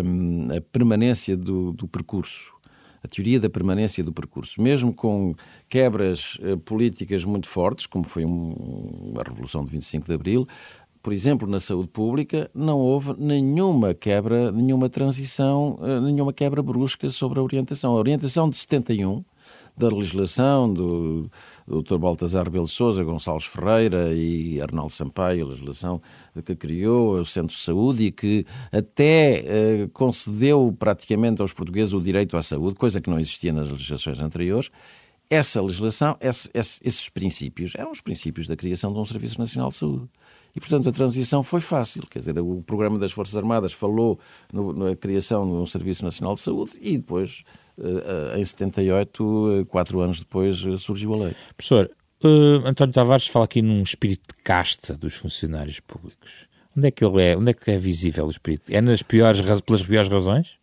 um, 0.04 0.48
a 0.58 0.62
permanência 0.62 1.38
do, 1.38 1.74
do 1.74 1.88
percurso 1.88 2.52
a 3.04 3.08
teoria 3.08 3.38
da 3.38 3.50
permanência 3.50 4.02
do 4.02 4.14
percurso, 4.14 4.62
mesmo 4.62 4.94
com 4.94 5.36
quebras 5.68 6.36
uh, 6.36 6.58
políticas 6.58 7.26
muito 7.26 7.50
fortes, 7.50 7.86
como 7.86 8.06
foi 8.06 8.24
um, 8.24 9.14
a 9.20 9.30
Revolução 9.30 9.66
de 9.66 9.72
25 9.72 10.08
de 10.08 10.14
Abril, 10.14 10.48
por 11.04 11.12
exemplo, 11.12 11.46
na 11.48 11.60
saúde 11.60 11.90
pública, 11.90 12.50
não 12.56 12.80
houve 12.80 13.14
nenhuma 13.18 13.94
quebra, 13.94 14.54
nenhuma 14.54 14.90
transição, 14.90 15.78
uh, 15.82 16.00
nenhuma 16.00 16.32
quebra 16.32 16.64
brusca 16.64 17.10
sobre 17.10 17.40
a 17.40 17.44
orientação. 17.44 17.92
A 17.92 18.00
orientação 18.00 18.50
de 18.50 18.56
71 18.56 19.22
da 19.76 19.90
legislação 19.90 20.72
do, 20.72 21.30
Dr. 21.68 21.98
Baltasar 21.98 22.50
Belo 22.50 22.68
Souza, 22.68 23.04
Gonçalves 23.04 23.46
Ferreira 23.46 24.14
e 24.14 24.62
Arnaldo 24.62 24.94
Sampaio, 24.94 25.46
a 25.46 25.50
legislação 25.50 26.02
que 26.46 26.56
criou 26.56 27.20
o 27.20 27.26
Centro 27.26 27.56
de 27.56 27.62
Saúde 27.62 28.04
e 28.04 28.12
que 28.12 28.46
até 28.72 29.44
eh, 29.46 29.90
concedeu 29.92 30.74
praticamente 30.78 31.42
aos 31.42 31.52
portugueses 31.52 31.94
o 31.94 32.00
direito 32.00 32.38
à 32.38 32.44
saúde, 32.44 32.78
coisa 32.78 33.02
que 33.02 33.10
não 33.10 33.20
existia 33.20 33.52
nas 33.52 33.70
legislações 33.70 34.20
anteriores. 34.20 34.70
Essa 35.30 35.62
legislação, 35.62 36.16
esse, 36.22 36.50
esses 36.54 37.10
princípios, 37.10 37.74
eram 37.76 37.92
os 37.92 38.00
princípios 38.00 38.48
da 38.48 38.56
criação 38.56 38.94
de 38.94 39.00
um 39.00 39.06
Serviço 39.06 39.40
Nacional 39.40 39.70
de 39.70 39.78
Saúde. 39.78 40.08
E, 40.56 40.60
portanto, 40.60 40.90
a 40.90 40.92
transição 40.92 41.42
foi 41.44 41.62
fácil. 41.62 42.06
Quer 42.08 42.20
dizer, 42.20 42.40
o 42.40 42.62
Programa 42.62 43.00
das 43.00 43.12
Forças 43.12 43.36
Armadas 43.36 43.74
falou 43.74 44.20
no, 44.52 44.72
na 44.72 44.96
criação 44.96 45.46
de 45.46 45.52
um 45.52 45.66
Serviço 45.66 46.06
Nacional 46.06 46.36
de 46.36 46.42
Saúde 46.42 46.74
e 46.80 46.98
depois 46.98 47.44
eh, 47.78 48.40
em 48.40 48.46
78, 48.46 49.62
eh, 49.62 49.66
quatro 49.66 50.00
anos 50.00 50.20
depois, 50.20 50.64
eh, 50.66 50.78
surgiu 50.78 51.14
a 51.14 51.26
lei. 51.26 51.36
Professor, 51.58 51.90
uh, 52.24 52.68
António 52.68 52.94
Tavares 52.94 53.28
fala 53.28 53.46
aqui 53.46 53.62
num 53.62 53.82
espírito 53.82 54.36
de 54.36 54.44
casta 54.44 54.96
dos 54.96 55.16
funcionários 55.16 55.80
públicos. 55.80 56.48
Onde 56.78 56.88
é 56.88 56.92
que 56.92 57.04
ele 57.04 57.22
é? 57.22 57.38
Onde 57.38 57.52
é 57.52 57.54
que 57.54 57.72
é 57.72 57.78
visível 57.78 58.26
o 58.28 58.32
espírito? 58.32 58.72
É 58.72 58.80
nas 58.80 59.02
piores, 59.02 59.42
pelas 59.62 59.84
piores 59.84 60.10
razões? 60.10 60.58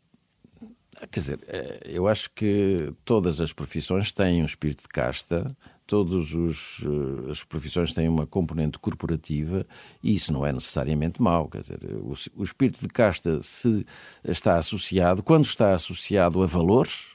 Quer 1.11 1.21
dizer, 1.21 1.41
eu 1.85 2.07
acho 2.07 2.31
que 2.35 2.93
todas 3.07 3.41
as 3.41 3.53
profissões 3.53 4.13
têm 4.13 4.43
um 4.43 4.45
espírito 4.45 4.83
de 4.83 4.89
casta, 4.89 5.57
todas 5.91 6.33
eh, 6.33 7.31
as 7.33 7.43
profissões 7.43 7.93
têm 7.93 8.09
uma 8.09 8.25
componente 8.25 8.79
corporativa 8.79 9.67
e 10.01 10.15
isso 10.15 10.33
não 10.33 10.47
é 10.47 10.53
necessariamente 10.53 11.21
mau. 11.21 11.49
Quer 11.49 11.63
dizer, 11.63 11.81
o, 12.01 12.15
o 12.37 12.45
espírito 12.45 12.81
de 12.81 12.87
casta 12.87 13.43
se 13.43 13.85
está 14.23 14.57
associado, 14.57 15.21
quando 15.21 15.45
está 15.45 15.75
associado 15.75 16.45
a 16.45 16.47
valores, 16.47 17.07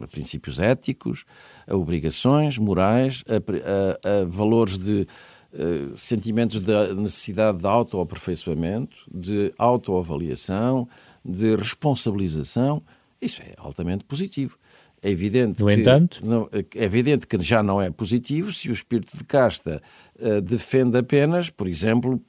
a 0.00 0.06
princípios 0.06 0.60
éticos, 0.60 1.24
a 1.66 1.74
obrigações 1.74 2.58
morais, 2.58 3.24
a, 3.26 3.38
a, 3.38 4.22
a 4.22 4.24
valores 4.24 4.78
de 4.78 5.04
uh, 5.52 5.98
sentimentos 5.98 6.60
da 6.60 6.94
necessidade 6.94 7.58
de 7.58 7.66
autoaperfeiçoamento, 7.66 8.96
de 9.12 9.52
autoavaliação, 9.58 10.88
de 11.24 11.56
responsabilização, 11.56 12.84
isso 13.20 13.42
é 13.42 13.52
altamente 13.58 14.04
positivo. 14.04 14.56
É 15.02 15.10
evidente, 15.10 15.60
no 15.60 15.66
que, 15.66 15.74
entanto, 15.74 16.20
não, 16.24 16.48
é 16.52 16.84
evidente 16.84 17.26
que 17.26 17.40
já 17.42 17.60
não 17.60 17.82
é 17.82 17.90
positivo 17.90 18.52
se 18.52 18.68
o 18.68 18.72
espírito 18.72 19.16
de 19.16 19.24
casta 19.24 19.82
uh, 20.20 20.40
defende 20.40 20.96
apenas, 20.96 21.50
por 21.50 21.66
exemplo, 21.66 22.22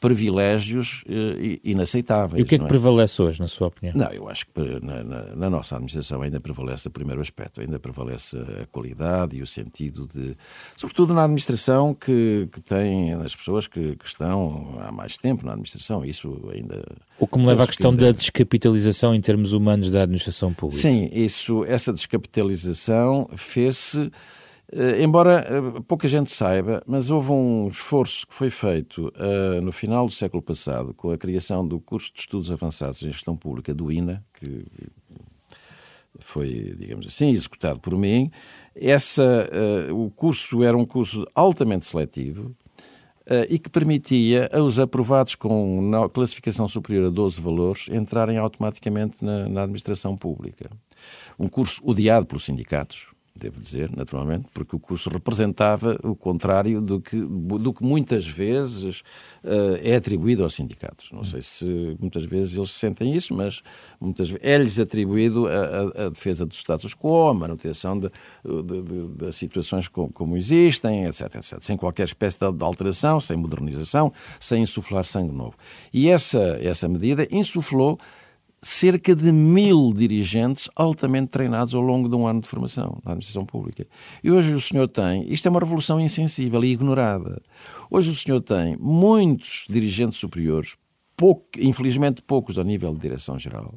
privilégios 0.00 1.02
uh, 1.02 1.60
inaceitáveis. 1.64 2.40
E 2.40 2.42
o 2.42 2.46
que 2.46 2.54
é 2.54 2.58
que 2.58 2.64
é? 2.64 2.68
prevalece 2.68 3.20
hoje, 3.20 3.40
na 3.40 3.48
sua 3.48 3.68
opinião? 3.68 3.96
Não, 3.96 4.10
eu 4.12 4.28
acho 4.28 4.46
que 4.46 4.52
na, 4.80 5.02
na, 5.02 5.22
na, 5.34 5.50
nossa 5.50 5.74
administração 5.74 6.22
ainda 6.22 6.40
prevalece 6.40 6.86
o 6.86 6.90
primeiro 6.90 7.20
aspecto, 7.20 7.60
ainda 7.60 7.78
prevalece 7.78 8.36
a 8.36 8.66
qualidade 8.66 9.36
e 9.36 9.42
o 9.42 9.46
sentido 9.46 10.06
de. 10.06 10.36
Sobretudo 10.76 11.12
na 11.14 11.24
administração 11.24 11.92
que, 11.94 12.48
que 12.52 12.60
tem 12.60 13.14
as 13.14 13.34
pessoas 13.34 13.66
que, 13.66 13.96
que 13.96 14.06
estão 14.06 14.78
há 14.80 14.92
mais 14.92 15.16
tempo 15.16 15.44
na 15.44 15.52
administração, 15.52 16.04
isso 16.04 16.48
ainda. 16.54 16.84
O 17.18 17.26
que 17.26 17.38
me 17.38 17.46
leva 17.46 17.64
à 17.64 17.66
questão 17.66 17.90
ainda... 17.90 18.06
da 18.06 18.12
descapitalização 18.12 19.14
em 19.14 19.20
termos 19.20 19.52
humanos 19.52 19.90
da 19.90 20.02
administração 20.02 20.52
pública. 20.52 20.80
Sim, 20.80 21.10
isso, 21.12 21.64
essa 21.64 21.92
descapitalização 21.92 23.28
fez-se 23.36 24.12
embora 25.02 25.46
uh, 25.76 25.82
pouca 25.82 26.06
gente 26.06 26.30
saiba, 26.30 26.82
mas 26.86 27.10
houve 27.10 27.32
um 27.32 27.68
esforço 27.68 28.26
que 28.26 28.34
foi 28.34 28.50
feito 28.50 29.10
uh, 29.16 29.60
no 29.62 29.72
final 29.72 30.06
do 30.06 30.12
século 30.12 30.42
passado 30.42 30.92
com 30.92 31.10
a 31.10 31.16
criação 31.16 31.66
do 31.66 31.80
curso 31.80 32.12
de 32.12 32.20
Estudos 32.20 32.52
Avançados 32.52 33.02
em 33.02 33.06
Gestão 33.06 33.34
Pública 33.34 33.74
do 33.74 33.90
INA, 33.90 34.22
que 34.34 34.66
foi, 36.18 36.74
digamos 36.76 37.06
assim, 37.06 37.30
executado 37.30 37.80
por 37.80 37.96
mim. 37.96 38.30
Essa, 38.74 39.48
o 39.92 40.10
curso 40.10 40.64
era 40.64 40.76
um 40.76 40.84
curso 40.84 41.24
altamente 41.32 41.86
seletivo 41.86 42.54
e 43.48 43.56
que 43.56 43.68
permitia 43.68 44.50
aos 44.52 44.80
aprovados 44.80 45.36
com 45.36 45.90
classificação 46.12 46.66
superior 46.66 47.06
a 47.06 47.10
12 47.10 47.40
valores 47.40 47.88
entrarem 47.88 48.36
automaticamente 48.36 49.24
na, 49.24 49.48
na 49.48 49.62
administração 49.62 50.16
pública. 50.16 50.68
Um 51.38 51.48
curso 51.48 51.80
odiado 51.88 52.26
pelos 52.26 52.44
sindicatos 52.44 53.06
devo 53.38 53.60
dizer, 53.60 53.90
naturalmente, 53.94 54.48
porque 54.52 54.74
o 54.74 54.78
curso 54.78 55.08
representava 55.08 55.98
o 56.02 56.14
contrário 56.14 56.80
do 56.80 57.00
que, 57.00 57.16
do 57.16 57.72
que 57.72 57.82
muitas 57.82 58.26
vezes 58.26 59.00
uh, 59.44 59.78
é 59.82 59.96
atribuído 59.96 60.42
aos 60.42 60.54
sindicatos. 60.54 61.10
Não 61.12 61.24
sei 61.24 61.42
se 61.42 61.96
muitas 62.00 62.24
vezes 62.24 62.54
eles 62.54 62.70
sentem 62.70 63.14
isso, 63.14 63.34
mas 63.34 63.62
muitas 64.00 64.34
é-lhes 64.40 64.78
atribuído 64.78 65.46
a, 65.46 65.52
a, 65.52 66.06
a, 66.06 66.08
defesa 66.10 66.44
do 66.44 66.54
status 66.54 66.94
quo, 66.94 67.28
a 67.28 67.34
manutenção 67.34 67.98
de, 67.98 68.10
de, 68.44 68.82
de, 68.82 69.08
de 69.26 69.32
situações 69.32 69.88
como, 69.88 70.12
como, 70.12 70.36
existem, 70.36 71.04
etc, 71.06 71.36
etc, 71.36 71.58
sem 71.60 71.76
qualquer 71.76 72.04
espécie 72.04 72.38
de 72.38 72.64
alteração, 72.64 73.20
sem 73.20 73.36
modernização, 73.36 74.12
sem 74.40 74.62
insuflar 74.62 75.04
sangue 75.04 75.32
novo. 75.32 75.54
E 75.92 76.08
essa, 76.08 76.58
essa 76.60 76.88
medida 76.88 77.26
insuflou 77.30 77.98
cerca 78.60 79.14
de 79.14 79.30
mil 79.30 79.92
dirigentes 79.92 80.68
altamente 80.74 81.28
treinados 81.28 81.74
ao 81.74 81.80
longo 81.80 82.08
de 82.08 82.16
um 82.16 82.26
ano 82.26 82.40
de 82.40 82.48
formação 82.48 82.98
na 83.04 83.12
administração 83.12 83.46
pública. 83.46 83.86
E 84.22 84.30
hoje 84.30 84.52
o 84.52 84.60
senhor 84.60 84.88
tem, 84.88 85.32
isto 85.32 85.46
é 85.46 85.50
uma 85.50 85.60
revolução 85.60 86.00
insensível 86.00 86.64
e 86.64 86.72
ignorada. 86.72 87.40
Hoje 87.90 88.10
o 88.10 88.14
senhor 88.14 88.40
tem 88.40 88.76
muitos 88.78 89.64
dirigentes 89.68 90.18
superiores, 90.18 90.76
pouco, 91.16 91.44
infelizmente 91.58 92.22
poucos 92.22 92.58
ao 92.58 92.64
nível 92.64 92.92
de 92.92 93.00
direção-geral, 93.00 93.74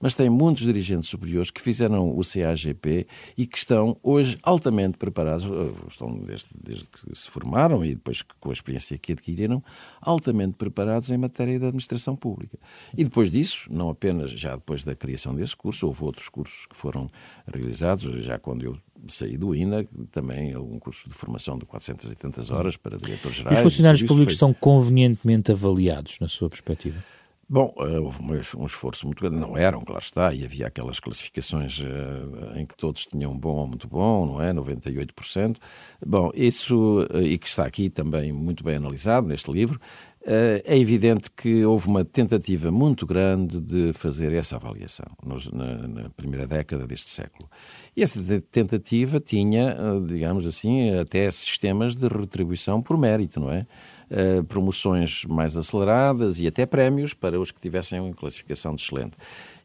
mas 0.00 0.14
tem 0.14 0.28
muitos 0.28 0.64
dirigentes 0.64 1.08
superiores 1.08 1.50
que 1.50 1.60
fizeram 1.60 2.10
o 2.10 2.20
CAGP 2.22 3.06
e 3.36 3.46
que 3.46 3.56
estão 3.56 3.96
hoje 4.02 4.38
altamente 4.42 4.98
preparados, 4.98 5.44
eh, 5.44 5.88
estão 5.88 6.12
desde, 6.18 6.48
desde 6.60 6.88
que 6.88 7.16
se 7.16 7.28
formaram 7.30 7.84
e 7.84 7.94
depois 7.94 8.22
com 8.22 8.50
a 8.50 8.52
experiência 8.52 8.98
que 8.98 9.12
adquiriram, 9.12 9.62
altamente 10.00 10.54
preparados 10.54 11.10
em 11.10 11.16
matéria 11.16 11.58
de 11.58 11.66
administração 11.66 12.16
pública. 12.16 12.58
E 12.96 13.04
depois 13.04 13.30
disso, 13.30 13.68
não 13.70 13.90
apenas 13.90 14.30
já 14.32 14.56
depois 14.56 14.84
da 14.84 14.94
criação 14.94 15.34
desse 15.34 15.56
curso, 15.56 15.86
houve 15.86 16.04
outros 16.04 16.28
cursos 16.28 16.66
que 16.66 16.76
foram 16.76 17.10
realizados, 17.46 18.24
já 18.24 18.38
quando 18.38 18.64
eu 18.64 18.76
saí 19.08 19.36
do 19.36 19.54
INA, 19.54 19.84
também 20.12 20.56
um 20.56 20.78
curso 20.78 21.08
de 21.08 21.14
formação 21.14 21.58
de 21.58 21.64
480 21.64 22.54
horas 22.54 22.76
para 22.76 22.96
diretores 22.96 23.36
gerais. 23.36 23.56
E 23.56 23.58
os 23.58 23.62
funcionários 23.62 24.02
públicos 24.02 24.32
foi... 24.32 24.34
estão 24.34 24.54
convenientemente 24.54 25.50
avaliados, 25.50 26.18
na 26.20 26.28
sua 26.28 26.48
perspectiva? 26.48 27.02
Bom, 27.48 27.74
eh, 27.78 27.98
houve 27.98 28.18
um 28.56 28.64
esforço 28.64 29.06
muito 29.06 29.20
grande, 29.20 29.36
não 29.36 29.56
eram, 29.56 29.80
claro 29.80 30.02
está, 30.02 30.32
e 30.32 30.44
havia 30.44 30.68
aquelas 30.68 30.98
classificações 30.98 31.80
uh, 31.80 32.58
em 32.58 32.64
que 32.64 32.74
todos 32.74 33.06
tinham 33.06 33.36
bom 33.36 33.56
ou 33.56 33.66
muito 33.66 33.86
bom, 33.86 34.24
não 34.24 34.40
é? 34.40 34.52
98%. 34.54 35.58
Bom, 36.06 36.30
isso, 36.34 37.02
uh, 37.12 37.20
e 37.20 37.36
que 37.36 37.46
está 37.46 37.66
aqui 37.66 37.90
também 37.90 38.32
muito 38.32 38.64
bem 38.64 38.76
analisado 38.76 39.26
neste 39.26 39.50
livro, 39.50 39.78
é 40.24 40.78
evidente 40.78 41.28
que 41.32 41.64
houve 41.64 41.88
uma 41.88 42.04
tentativa 42.04 42.70
muito 42.70 43.04
grande 43.04 43.60
de 43.60 43.92
fazer 43.92 44.32
essa 44.32 44.54
avaliação 44.54 45.06
nos, 45.20 45.50
na, 45.50 45.88
na, 45.88 46.10
primeira 46.10 46.46
década 46.46 46.86
deste 46.86 47.08
século. 47.08 47.50
E 47.96 48.04
essa 48.04 48.20
tentativa 48.42 49.18
tinha, 49.18 49.76
digamos 50.06 50.46
assim, 50.46 50.94
até 50.96 51.28
sistemas 51.28 51.96
de 51.96 52.06
retribuição 52.06 52.80
por 52.80 52.96
mérito, 52.96 53.40
não 53.40 53.50
é? 53.50 53.66
Uh, 54.12 54.44
promoções 54.44 55.24
mais 55.24 55.56
aceleradas 55.56 56.38
e 56.38 56.46
até 56.46 56.66
prémios 56.66 57.14
para 57.14 57.40
os 57.40 57.50
que 57.50 57.60
tivessem 57.60 58.12
classificação 58.12 58.74
de 58.74 58.82
excelente. 58.82 59.16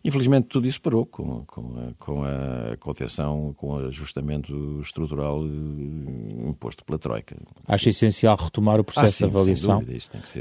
Infelizmente, 0.08 0.46
tudo 0.48 0.65
isso 0.65 0.80
parou 0.80 1.06
com, 1.06 1.43
com, 1.46 1.74
a, 1.78 1.93
com 2.00 2.24
a 2.24 2.78
contenção, 2.78 3.54
com 3.58 3.74
o 3.74 3.88
ajustamento 3.89 4.80
estrutural 4.82 5.43
eh, 5.43 6.48
imposto 6.48 6.86
pela 6.86 6.98
Troika. 6.98 7.36
Acha 7.67 7.89
essencial 7.89 8.38
retomar 8.38 8.80
o 8.80 8.86
processo 8.86 9.06
ah, 9.06 9.10
sim, 9.10 9.26
de 9.26 9.30
avaliação 9.30 9.84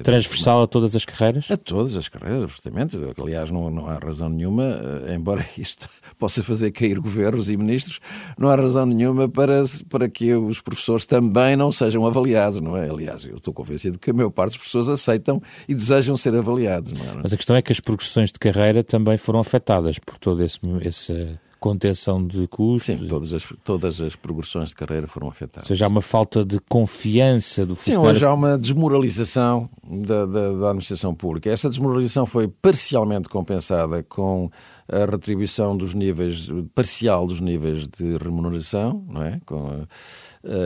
transversal 0.05 0.63
a 0.63 0.67
todas 0.69 0.95
as 0.95 1.05
carreiras? 1.05 1.51
A 1.51 1.57
todas 1.57 1.97
as 1.97 2.09
carreiras, 2.09 2.45
absolutamente. 2.45 2.97
Aliás, 3.21 3.51
não, 3.51 3.69
não 3.69 3.89
há 3.89 3.99
razão 3.99 4.29
nenhuma, 4.29 4.63
eh, 5.09 5.17
embora 5.17 5.45
isto 5.59 5.89
possa 6.17 6.45
fazer 6.45 6.71
cair 6.71 7.01
governos 7.01 7.51
e 7.51 7.57
ministros, 7.57 7.99
não 8.39 8.49
há 8.49 8.55
razão 8.55 8.87
nenhuma 8.87 9.29
para, 9.29 9.65
para 9.89 10.09
que 10.09 10.33
os 10.33 10.61
professores 10.61 11.05
também 11.05 11.57
não 11.57 11.73
sejam 11.73 12.07
avaliados, 12.07 12.61
não 12.61 12.77
é? 12.77 12.89
Aliás, 12.89 13.25
eu 13.25 13.39
estou 13.39 13.53
convencido 13.53 13.99
que 13.99 14.11
a 14.11 14.15
maior 14.15 14.31
parte 14.31 14.53
das 14.53 14.63
pessoas 14.63 14.89
aceitam 14.89 15.43
e 15.69 15.75
desejam 15.75 16.17
ser 16.17 16.37
avaliados. 16.37 16.93
Não 16.93 17.05
é? 17.05 17.23
Mas 17.25 17.33
a 17.33 17.37
questão 17.37 17.57
é 17.57 17.63
que 17.63 17.73
as 17.73 17.81
progressões 17.81 18.31
de 18.31 18.39
carreira 18.39 18.85
também 18.85 19.17
foram 19.17 19.41
afetadas 19.41 19.56
afetadas 19.57 19.99
por 19.99 20.19
todo 20.19 20.43
esse, 20.45 20.61
esse 20.83 21.39
contenção 21.59 22.25
de 22.25 22.47
custos. 22.47 22.99
Sim, 22.99 23.09
todas 23.09 23.33
as, 23.33 23.47
todas 23.65 24.01
as 24.01 24.15
progressões 24.15 24.69
de 24.69 24.75
carreira 24.77 25.07
foram 25.07 25.29
afetadas. 25.29 25.65
Ou 25.65 25.69
seja, 25.69 25.87
há 25.87 25.89
uma 25.89 26.01
falta 26.01 26.45
de 26.45 26.61
confiança 26.69 27.65
do 27.65 27.75
funcionário. 27.75 28.05
Sim, 28.05 28.17
hoje 28.17 28.25
há 28.25 28.33
uma 28.33 28.59
desmoralização 28.59 29.69
da, 29.83 30.27
da, 30.27 30.53
da 30.53 30.67
administração 30.67 31.15
pública. 31.15 31.51
Essa 31.51 31.69
desmoralização 31.69 32.27
foi 32.27 32.47
parcialmente 32.49 33.29
compensada 33.29 34.03
com 34.03 34.51
a 34.89 35.11
retribuição 35.11 35.77
dos 35.77 35.95
níveis, 35.95 36.49
parcial 36.75 37.27
dos 37.27 37.41
níveis 37.41 37.89
de 37.89 38.17
remuneração, 38.19 39.05
não 39.09 39.23
é? 39.23 39.41
Com 39.45 39.67
a, 39.67 39.87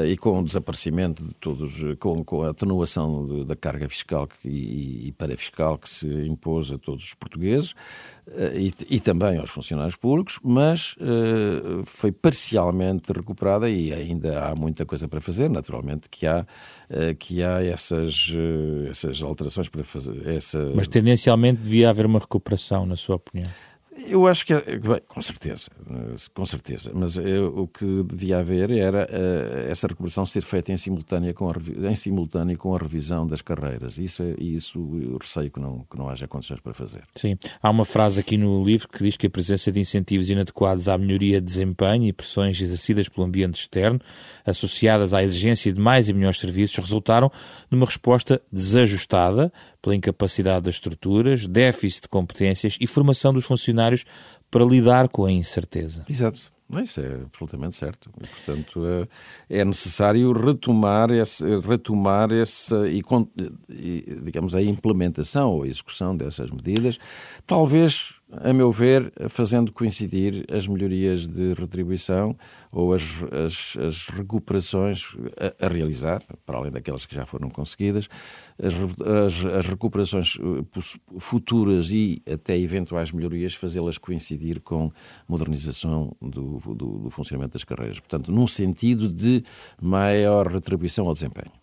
e 0.07 0.17
com 0.17 0.41
o 0.41 0.45
desaparecimento 0.45 1.25
de 1.25 1.35
todos, 1.35 1.73
com, 1.99 2.23
com 2.25 2.43
a 2.43 2.51
atenuação 2.51 3.27
de, 3.27 3.45
da 3.45 3.57
carga 3.57 3.89
fiscal 3.89 4.27
que, 4.27 4.49
e, 4.49 5.09
e 5.09 5.13
parafiscal 5.13 5.79
que 5.79 5.89
se 5.89 6.07
impôs 6.27 6.71
a 6.71 6.79
todos 6.79 7.05
os 7.05 7.15
portugueses 7.15 7.73
uh, 7.73 8.57
e, 8.57 8.71
e, 8.97 9.01
também 9.01 9.39
aos 9.39 9.51
funcionários 9.51 9.97
públicos, 9.97 10.39
mas 10.43 10.95
foi 11.85 12.13
parcialmente 12.13 13.13
recuperada 13.13 13.69
e 13.69 13.93
ainda 13.93 14.47
há 14.47 14.55
muita 14.55 14.85
coisa 14.85 15.09
para 15.09 15.21
fazer, 15.21 15.49
naturalmente 15.49 16.09
que 16.09 16.27
há, 16.27 16.47
que 17.19 17.43
há 17.43 17.65
essas, 17.65 18.33
essas 18.89 19.23
alterações 19.23 19.69
para 19.69 19.85
fazer. 19.85 20.29
Essa... 20.29 20.73
Mas 20.75 20.89
tendencialmente 20.89 21.63
devia 21.63 21.91
haver 21.91 22.07
uma 22.07 22.19
recuperação, 22.19 22.85
na 22.85 22.97
sua 22.97 23.17
opinião? 23.17 23.51
Eu 24.07 24.27
acho 24.27 24.47
que, 24.47 24.53
é, 24.53 24.79
bem, 24.79 25.01
com 25.09 25.21
certeza, 25.23 25.71
com 26.35 26.47
certeza, 26.47 26.91
mas 26.95 27.17
eu, 27.17 27.59
o 27.59 27.69
que 27.69 28.03
devia 28.05 28.39
haver 28.39 28.71
era 28.71 29.07
uh, 29.11 29.71
essa 29.71 29.87
recuperação 29.87 30.25
ser 30.25 30.43
feita 30.43 30.73
em 30.73 30.77
simultâneo 30.77 31.33
com 31.35 31.51
a, 31.51 31.55
em 31.91 31.95
simultâneo 31.95 32.57
com 32.57 32.75
a 32.75 32.79
revisão 32.79 33.27
das 33.27 33.43
carreiras. 33.43 33.99
Isso, 33.99 34.23
é, 34.23 34.35
isso 34.39 34.79
eu 35.01 35.19
receio 35.19 35.51
que 35.51 35.61
não, 35.61 35.85
que 35.91 35.97
não 35.99 36.09
haja 36.09 36.27
condições 36.27 36.61
para 36.61 36.73
fazer. 36.73 37.05
Sim, 37.15 37.37
há 37.63 37.71
uma 37.71 37.85
frase 37.85 38.21
aqui 38.21 38.37
no 38.37 38.65
livro 38.65 38.89
que 38.89 39.03
diz 39.03 39.17
que 39.17 39.27
a 39.27 39.31
presença 39.31 39.71
de 39.71 39.81
incentivos 39.81 40.31
inadequados 40.31 40.89
à 40.89 40.97
melhoria 40.97 41.41
de 41.41 41.47
desempenho 41.47 42.05
e 42.05 42.13
pressões 42.13 42.61
exercidas 42.61 43.09
pelo 43.09 43.27
ambiente 43.27 43.61
externo, 43.61 44.01
associadas 44.47 45.13
à 45.13 45.23
exigência 45.23 45.73
de 45.73 45.81
mais 45.81 46.09
e 46.09 46.13
melhores 46.13 46.39
serviços, 46.39 46.77
resultaram 46.79 47.31
numa 47.71 47.87
resposta 47.87 48.41
desajustada 48.53 49.53
pela 49.83 49.97
incapacidade 49.97 50.65
das 50.65 50.75
estruturas, 50.75 51.47
déficit 51.47 52.03
de 52.03 52.09
competências 52.09 52.77
e 52.81 52.87
formação 52.87 53.33
dos 53.33 53.45
funcionários 53.45 54.05
para 54.51 54.65
lidar 54.65 55.09
com 55.09 55.25
a 55.25 55.33
incerteza. 55.33 56.05
Exato. 56.09 56.41
Isso 56.79 57.01
é 57.01 57.15
absolutamente 57.15 57.75
certo. 57.75 58.11
E, 58.23 58.27
portanto, 58.27 58.83
é, 58.87 59.59
é 59.61 59.65
necessário 59.65 60.33
retomar, 60.33 61.11
esse, 61.11 61.45
retomar 61.61 62.31
essa 62.31 62.89
e, 62.89 63.03
digamos, 64.25 64.55
a 64.55 64.63
implementação 64.63 65.51
ou 65.51 65.63
a 65.65 65.67
execução 65.69 66.17
dessas 66.17 66.51
medidas, 66.51 66.99
talvez 67.45 68.20
a 68.33 68.53
meu 68.53 68.71
ver, 68.71 69.13
fazendo 69.29 69.73
coincidir 69.73 70.45
as 70.51 70.67
melhorias 70.67 71.27
de 71.27 71.53
retribuição 71.55 72.37
ou 72.71 72.95
as, 72.95 73.03
as, 73.33 73.77
as 73.77 74.07
recuperações 74.09 75.17
a, 75.37 75.67
a, 75.67 75.69
realizar, 75.69 76.23
para 76.47 76.59
além 76.59 76.71
daquelas 76.71 77.05
que 77.05 77.15
já 77.15 77.27
foram 77.27 77.51
conseguidas, 77.51 78.09
as, 78.63 79.45
as, 79.45 79.67
recuperações 79.67 80.39
eh, 80.39 80.81
futuras 81.19 81.91
e 81.91 82.23
até 82.31 82.57
eventuais 82.57 83.11
melhorias, 83.11 83.55
fazê-las 83.55 83.99
coincidir 83.99 84.61
com 84.61 84.93
modernização 85.29 86.15
do, 86.21 86.59
do, 86.75 86.99
do 86.99 87.11
funcionamento 87.11 87.55
das 87.55 87.65
carreiras. 87.65 87.99
Portanto, 87.99 88.31
num 88.31 88.47
sentido 88.47 89.09
de 89.09 89.43
maior 89.81 90.47
retribuição 90.47 91.07
ao 91.07 91.15
desempenho. 91.15 91.60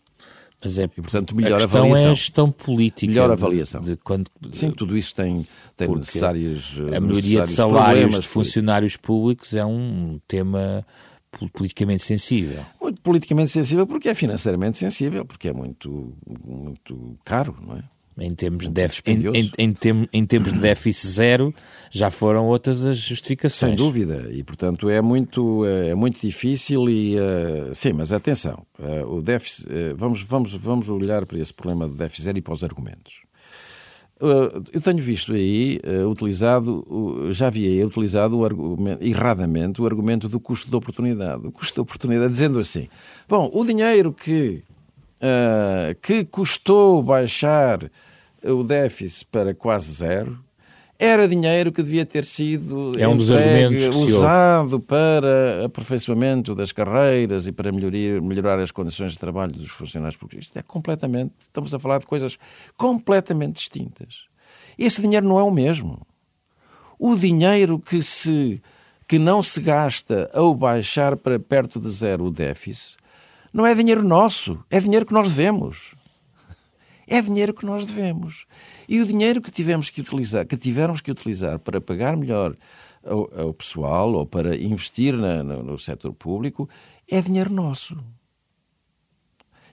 Mas 0.64 0.80
é, 0.80 0.86
e, 0.86 0.88
portanto, 0.88 1.36
melhor 1.36 1.58
a 1.58 1.62
questão 1.62 1.82
avaliação. 1.82 2.08
é 2.08 2.12
a 2.12 2.14
gestão 2.16 2.52
política. 2.52 3.12
Melhor 3.12 3.32
avaliação. 3.32 3.82
De, 3.82 3.92
de 3.92 3.98
quando, 3.98 4.30
Sim, 4.52 4.72
tudo 4.72 4.98
isso 4.98 5.14
tem, 5.14 5.46
tem 5.76 5.88
necessários. 5.88 6.76
A 6.96 7.00
maioria 7.00 7.42
de 7.44 7.50
salários 7.50 8.20
de 8.20 8.28
funcionários 8.28 8.98
públicos 8.98 9.54
é 9.54 9.64
um 9.64 10.20
tema 10.28 10.86
politicamente 11.54 12.04
sensível. 12.04 12.64
Muito 12.82 13.02
politicamente 13.02 13.52
sensível 13.52 13.86
porque 13.86 14.10
é 14.10 14.16
financeiramente 14.16 14.78
sensível, 14.78 15.24
porque 15.26 15.50
é 15.50 15.54
muito, 15.54 16.16
muito 16.44 17.18
caro, 17.24 17.56
não 17.62 17.78
é? 17.78 17.84
Em 18.20 18.32
termos, 18.32 18.66
de 18.66 18.72
déficit, 18.72 19.12
em, 19.12 19.28
em, 19.28 19.52
em, 19.60 19.74
tem, 19.74 20.10
em 20.12 20.26
termos 20.26 20.52
de 20.52 20.60
déficit 20.60 21.08
zero, 21.08 21.54
já 21.92 22.10
foram 22.10 22.48
outras 22.48 22.84
as 22.84 22.98
justificações. 22.98 23.72
Sem 23.72 23.76
dúvida, 23.76 24.28
e 24.32 24.44
portanto 24.44 24.90
é 24.90 25.02
muito, 25.02 25.64
é 25.66 25.94
muito 25.94 26.20
difícil 26.20 26.90
e 26.90 27.16
uh, 27.16 27.76
sim, 27.76 27.94
mas 27.94 28.12
atenção, 28.12 28.66
uh, 28.80 29.18
o 29.18 29.22
déficit, 29.22 29.68
uh, 29.68 29.96
vamos, 29.96 30.24
vamos, 30.24 30.54
vamos 30.54 30.90
olhar 30.90 31.28
para 31.28 31.38
esse 31.38 31.54
problema 31.54 31.88
de 31.88 31.96
déficit 31.96 32.24
zero 32.24 32.38
e 32.40 32.42
para 32.42 32.54
os 32.56 32.64
argumentos. 32.64 33.22
eu 34.20 34.82
tenho 34.82 34.98
visto 34.98 35.34
aí 35.34 35.80
utilizado, 36.10 37.30
já 37.32 37.52
vi 37.52 37.68
aí 37.68 37.86
utilizado 37.86 38.40
o 38.40 38.44
argumento, 38.44 39.04
erradamente 39.04 39.80
o 39.80 39.86
argumento 39.86 40.28
do 40.28 40.40
custo 40.40 40.68
de 40.72 40.76
oportunidade. 40.76 41.46
O 41.46 41.52
custo 41.52 41.76
de 41.76 41.82
oportunidade, 41.82 42.34
dizendo 42.34 42.60
assim: 42.60 42.88
bom, 43.30 43.48
o 43.54 43.64
dinheiro 43.64 44.12
que, 44.12 44.64
que 46.02 46.26
custou 46.26 47.04
baixar 47.04 47.92
o 48.44 48.64
déficit 48.64 49.26
para 49.32 49.54
quase 49.54 49.92
zero, 49.92 50.40
era 51.00 51.28
dinheiro 51.28 51.72
que 51.72 51.84
devia 51.84 52.06
ter 52.06 52.26
sido 52.26 52.92
é 52.98 53.08
um 53.08 53.16
dos 53.16 53.32
argumentos 53.32 53.96
usado 53.96 54.80
para 54.80 55.66
aperfeiçoamento 55.66 56.56
das 56.56 56.72
carreiras 56.72 57.46
e 57.46 57.52
para 57.52 57.72
melhorar, 57.72 58.22
melhorar 58.22 58.60
as 58.60 58.72
condições 58.72 59.12
de 59.12 59.20
trabalho 59.20 59.52
dos 59.52 59.70
funcionários 59.70 60.18
públicos. 60.18 60.48
Isto 60.48 60.58
é 60.58 60.64
completamente, 60.64 61.34
estamos 61.40 61.74
a 61.74 61.78
falar 61.78 62.00
de 62.00 62.08
coisas 62.08 62.38
completamente 62.76 63.56
distintas. 63.56 64.26
Esse 64.78 65.02
dinheiro 65.02 65.28
não 65.28 65.40
é 65.40 65.44
o 65.44 65.52
mesmo. 65.52 66.02
O 66.98 67.16
dinheiro 67.16 67.80
que 67.80 68.02
se 68.02 68.62
que 69.08 69.18
não 69.18 69.42
se 69.42 69.62
gasta 69.62 70.30
ao 70.34 70.54
baixar 70.54 71.16
para 71.16 71.40
perto 71.40 71.80
de 71.80 71.90
zero 71.90 72.26
o 72.26 72.32
déficit, 72.32 72.98
não 73.54 73.66
é 73.66 73.74
dinheiro 73.74 74.04
nosso, 74.04 74.60
é 74.70 74.82
dinheiro 74.82 75.06
que 75.06 75.14
nós 75.14 75.30
devemos 75.30 75.96
é 77.08 77.22
dinheiro 77.22 77.54
que 77.54 77.66
nós 77.66 77.86
devemos. 77.86 78.46
E 78.88 79.00
o 79.00 79.06
dinheiro 79.08 79.42
que 79.42 79.50
tivemos 79.50 79.90
que 79.90 80.02
utilizar, 80.02 80.46
que 80.46 80.58
tivermos 80.58 81.00
que 81.00 81.10
utilizar 81.10 81.58
para 81.58 81.80
pagar 81.80 82.18
melhor 82.18 82.56
ao, 83.04 83.42
ao 83.42 83.54
pessoal 83.54 84.14
ou 84.14 84.26
para 84.26 84.58
investir 84.58 85.16
na, 85.16 85.42
no, 85.42 85.64
no 85.64 85.80
setor 85.80 86.14
público 86.14 86.70
é 87.10 87.22
dinheiro 87.22 87.52
nosso. 87.52 87.98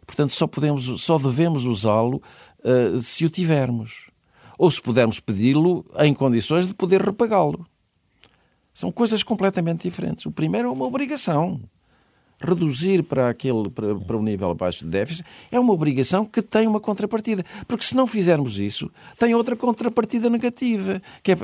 Portanto, 0.07 0.33
só 0.33 0.47
podemos, 0.47 1.03
só 1.03 1.19
devemos 1.19 1.65
usá-lo 1.65 2.23
uh, 2.61 2.99
se 2.99 3.25
o 3.25 3.31
tivermos. 3.31 4.07
Ou 4.57 4.71
se 4.71 4.81
pudermos 4.81 5.19
pedi-lo 5.19 5.85
em 5.99 6.15
condições 6.15 6.67
de 6.67 6.75
poder 6.75 7.03
repagá-lo. 7.03 7.67
São 8.73 8.93
coisas 8.93 9.23
completamente 9.23 9.83
diferentes. 9.83 10.25
O 10.27 10.31
primeiro 10.31 10.69
é 10.69 10.71
uma 10.71 10.85
obrigação 10.85 11.61
reduzir 12.45 13.03
para 13.03 13.29
aquele 13.29 13.71
para, 13.71 13.95
para 13.95 14.17
um 14.17 14.23
nível 14.23 14.55
baixo 14.55 14.85
de 14.85 14.91
déficit 14.91 15.25
é 15.51 15.59
uma 15.59 15.73
obrigação 15.73 16.25
que 16.25 16.43
tem 16.43 16.67
uma 16.67 16.81
contrapartida. 16.81 17.45
Porque 17.67 17.85
se 17.85 17.97
não 17.97 18.07
fizermos 18.07 18.59
isso, 18.59 18.91
tem 19.19 19.35
outra 19.35 19.57
contrapartida 19.57 20.29
negativa, 20.29 21.01
que 21.23 21.33
é, 21.33 21.37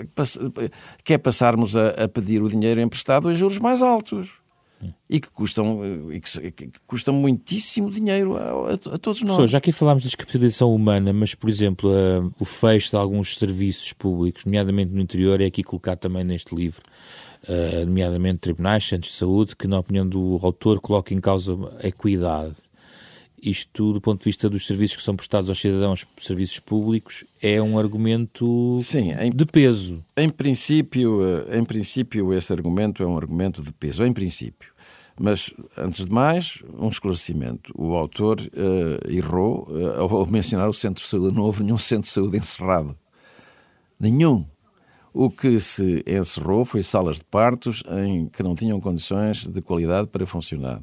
que 1.04 1.14
é 1.14 1.18
passarmos 1.18 1.76
a, 1.76 1.88
a 2.04 2.08
pedir 2.08 2.42
o 2.42 2.48
dinheiro 2.48 2.80
emprestado 2.80 3.30
em 3.30 3.34
juros 3.34 3.58
mais 3.58 3.82
altos 3.82 4.39
e 5.08 5.20
que 5.20 5.28
custam, 5.30 5.80
e 6.12 6.20
que, 6.20 6.50
que 6.52 6.80
custam 6.86 7.12
muitíssimo 7.14 7.90
dinheiro 7.90 8.36
a, 8.36 8.40
a, 8.42 8.94
a 8.94 8.98
todos 8.98 9.22
nós. 9.22 9.50
Já 9.50 9.58
aqui 9.58 9.72
falámos 9.72 10.02
de 10.02 10.08
descapitalização 10.08 10.74
humana, 10.74 11.12
mas, 11.12 11.34
por 11.34 11.50
exemplo, 11.50 11.90
uh, 11.90 12.32
o 12.38 12.44
fecho 12.44 12.90
de 12.90 12.96
alguns 12.96 13.36
serviços 13.36 13.92
públicos, 13.92 14.44
nomeadamente 14.44 14.92
no 14.92 15.00
interior, 15.00 15.40
é 15.40 15.46
aqui 15.46 15.62
colocado 15.62 15.98
também 15.98 16.24
neste 16.24 16.54
livro, 16.54 16.82
uh, 17.48 17.86
nomeadamente 17.86 18.38
tribunais, 18.38 18.84
centros 18.84 19.12
de 19.12 19.18
saúde, 19.18 19.56
que, 19.56 19.66
na 19.66 19.78
opinião 19.78 20.06
do 20.08 20.38
autor, 20.42 20.80
coloca 20.80 21.12
em 21.12 21.20
causa 21.20 21.56
a 21.82 21.88
equidade. 21.88 22.70
Isto, 23.42 23.94
do 23.94 24.00
ponto 24.00 24.20
de 24.20 24.26
vista 24.26 24.50
dos 24.50 24.66
serviços 24.66 24.98
que 24.98 25.02
são 25.02 25.16
prestados 25.16 25.48
aos 25.48 25.58
cidadãos, 25.58 26.06
serviços 26.18 26.60
públicos, 26.60 27.24
é 27.40 27.60
um 27.60 27.78
argumento 27.78 28.76
Sim, 28.80 29.12
em, 29.12 29.30
de 29.30 29.46
peso. 29.46 30.04
Em 30.14 30.28
princípio, 30.28 31.20
eh, 31.24 31.58
em 31.58 31.64
princípio, 31.64 32.34
esse 32.34 32.52
argumento 32.52 33.02
é 33.02 33.06
um 33.06 33.16
argumento 33.16 33.62
de 33.62 33.72
peso. 33.72 34.04
Em 34.04 34.12
princípio. 34.12 34.69
Mas, 35.22 35.52
antes 35.76 36.06
de 36.06 36.10
mais, 36.10 36.62
um 36.78 36.88
esclarecimento. 36.88 37.74
O 37.76 37.94
autor 37.94 38.40
uh, 38.40 39.12
errou 39.12 39.68
uh, 39.68 40.16
ao 40.16 40.26
mencionar 40.26 40.66
o 40.66 40.72
centro 40.72 41.04
de 41.04 41.10
saúde. 41.10 41.36
Não 41.36 41.42
houve 41.42 41.62
nenhum 41.62 41.76
centro 41.76 42.04
de 42.04 42.08
saúde 42.08 42.38
encerrado. 42.38 42.96
Nenhum. 44.00 44.46
O 45.12 45.28
que 45.28 45.60
se 45.60 46.02
encerrou 46.06 46.64
foi 46.64 46.82
salas 46.82 47.16
de 47.16 47.24
partos 47.24 47.82
em 48.06 48.28
que 48.28 48.42
não 48.42 48.54
tinham 48.54 48.80
condições 48.80 49.46
de 49.46 49.60
qualidade 49.60 50.08
para 50.08 50.24
funcionar. 50.24 50.80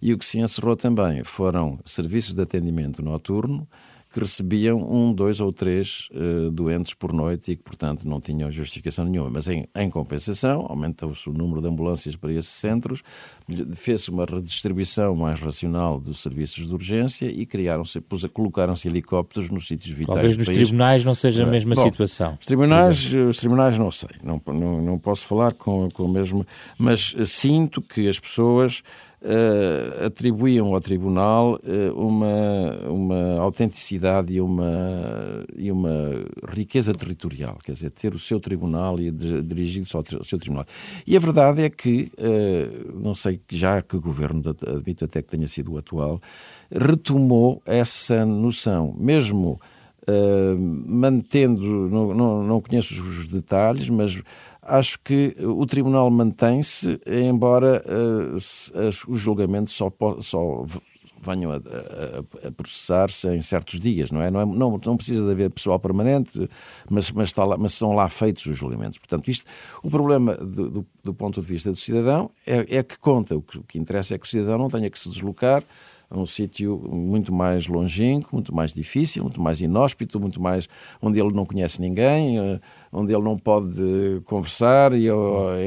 E 0.00 0.12
o 0.12 0.18
que 0.18 0.24
se 0.24 0.38
encerrou 0.38 0.76
também 0.76 1.24
foram 1.24 1.76
serviços 1.84 2.32
de 2.32 2.42
atendimento 2.42 3.02
noturno 3.02 3.66
que 4.12 4.18
recebiam 4.18 4.78
um, 4.78 5.12
dois 5.12 5.40
ou 5.40 5.52
três 5.52 6.08
uh, 6.10 6.50
doentes 6.50 6.94
por 6.94 7.12
noite 7.12 7.52
e 7.52 7.56
que, 7.56 7.62
portanto, 7.62 8.08
não 8.08 8.20
tinham 8.20 8.50
justificação 8.50 9.04
nenhuma. 9.04 9.30
Mas, 9.30 9.46
em, 9.46 9.68
em 9.74 9.88
compensação, 9.88 10.66
aumentou-se 10.68 11.28
o 11.30 11.32
número 11.32 11.60
de 11.60 11.68
ambulâncias 11.68 12.16
para 12.16 12.32
esses 12.32 12.50
centros, 12.50 13.02
fez-se 13.76 14.10
uma 14.10 14.24
redistribuição 14.24 15.14
mais 15.14 15.38
racional 15.38 16.00
dos 16.00 16.20
serviços 16.20 16.66
de 16.66 16.74
urgência 16.74 17.26
e 17.26 17.46
criaram-se, 17.46 18.02
colocaram-se 18.32 18.88
helicópteros 18.88 19.48
nos 19.48 19.68
sítios 19.68 19.96
vitais 19.96 20.16
Talvez 20.16 20.36
nos 20.36 20.46
tribunais 20.46 21.04
não 21.04 21.14
seja 21.14 21.44
a 21.44 21.46
mesma 21.46 21.76
Bom, 21.76 21.84
situação. 21.84 22.36
Os 22.40 22.46
tribunais, 22.46 23.14
os 23.14 23.36
tribunais 23.36 23.78
não 23.78 23.92
sei, 23.92 24.10
não, 24.24 24.42
não, 24.48 24.82
não 24.82 24.98
posso 24.98 25.24
falar 25.24 25.52
com, 25.54 25.88
com 25.90 26.04
o 26.04 26.08
mesmo, 26.08 26.44
mas 26.76 27.14
sinto 27.26 27.80
que 27.80 28.08
as 28.08 28.18
pessoas 28.18 28.82
uh, 29.22 30.06
atribuíam 30.06 30.74
ao 30.74 30.80
Tribunal 30.80 31.58
uh, 31.62 31.98
uma, 31.98 32.88
uma 32.88 33.40
autenticidade 33.40 34.32
e 34.32 34.40
uma, 34.40 35.44
e 35.56 35.70
uma 35.70 36.24
riqueza 36.48 36.94
territorial, 36.94 37.58
quer 37.64 37.72
dizer, 37.72 37.90
ter 37.90 38.14
o 38.14 38.18
seu 38.18 38.40
Tribunal 38.40 38.98
e 39.00 39.10
dirigir-se 39.10 39.94
ao, 39.96 40.04
ao, 40.18 40.24
seu 40.24 40.38
Tribunal. 40.38 40.66
E 41.06 41.16
a 41.16 41.20
verdade 41.20 41.62
é 41.62 41.70
que, 41.70 42.10
uh, 42.18 43.00
não 43.00 43.14
sei 43.14 43.40
já 43.50 43.82
que 43.82 43.98
governo, 43.98 44.42
admito 44.66 45.04
até 45.04 45.22
que 45.22 45.28
tenha 45.28 45.48
sido 45.48 45.72
o 45.72 45.78
atual, 45.78 46.20
retomou 46.70 47.62
essa 47.66 48.24
noção, 48.24 48.94
mesmo 48.98 49.60
mantendo, 50.86 51.62
não, 51.62 52.14
não, 52.14 52.42
não, 52.42 52.60
conheço 52.60 53.00
os 53.00 53.28
detalhes, 53.28 53.88
mas 53.88 54.20
acho 54.62 54.98
que 55.00 55.36
o 55.40 55.66
Tribunal 55.66 56.10
mantém-se, 56.10 57.00
embora 57.06 57.82
uh, 57.86 58.36
os 58.36 59.20
julgamentos 59.20 59.72
só, 59.72 59.92
só 60.20 60.64
venham 61.20 61.52
a, 61.52 61.56
a, 61.56 62.48
a 62.48 62.52
processar-se 62.52 63.28
em 63.28 63.42
certos 63.42 63.78
dias, 63.78 64.10
não 64.10 64.22
é? 64.22 64.30
Não, 64.30 64.40
é, 64.40 64.46
não, 64.46 64.80
não 64.84 64.96
precisa 64.96 65.24
de 65.24 65.30
haver 65.30 65.50
pessoal 65.50 65.78
permanente, 65.78 66.48
mas, 66.88 67.10
mas, 67.10 67.34
lá, 67.34 67.56
mas 67.58 67.74
são 67.74 67.92
lá 67.92 68.08
feitos 68.08 68.46
os 68.46 68.56
julgamentos. 68.56 68.98
Portanto, 68.98 69.30
isto, 69.30 69.44
o 69.82 69.90
problema 69.90 70.34
do, 70.34 70.70
do, 70.70 70.86
do 71.04 71.14
ponto 71.14 71.40
de 71.40 71.46
vista 71.46 71.70
do 71.70 71.76
cidadão 71.76 72.30
é, 72.46 72.78
é 72.78 72.82
que 72.82 72.98
conta, 72.98 73.36
o 73.36 73.42
que, 73.42 73.58
o 73.58 73.62
que 73.62 73.78
interessa 73.78 74.14
é 74.14 74.18
que 74.18 74.26
o 74.26 74.28
cidadão 74.28 74.56
não 74.56 74.68
tenha 74.68 74.88
que 74.88 74.98
se 74.98 75.08
deslocar 75.08 75.62
a 76.10 76.18
um 76.18 76.26
sítio 76.26 76.76
muito 76.90 77.32
mais 77.32 77.68
longínquo, 77.68 78.34
muito 78.34 78.52
mais 78.52 78.72
difícil, 78.72 79.22
muito 79.22 79.40
mais 79.40 79.60
inóspito, 79.60 80.18
muito 80.18 80.42
mais 80.42 80.68
onde 81.00 81.20
ele 81.20 81.32
não 81.32 81.46
conhece 81.46 81.80
ninguém, 81.80 82.36
eh, 82.36 82.60
onde 82.92 83.12
ele 83.12 83.22
não 83.22 83.38
pode 83.38 84.20
conversar 84.24 84.92
e 84.92 85.06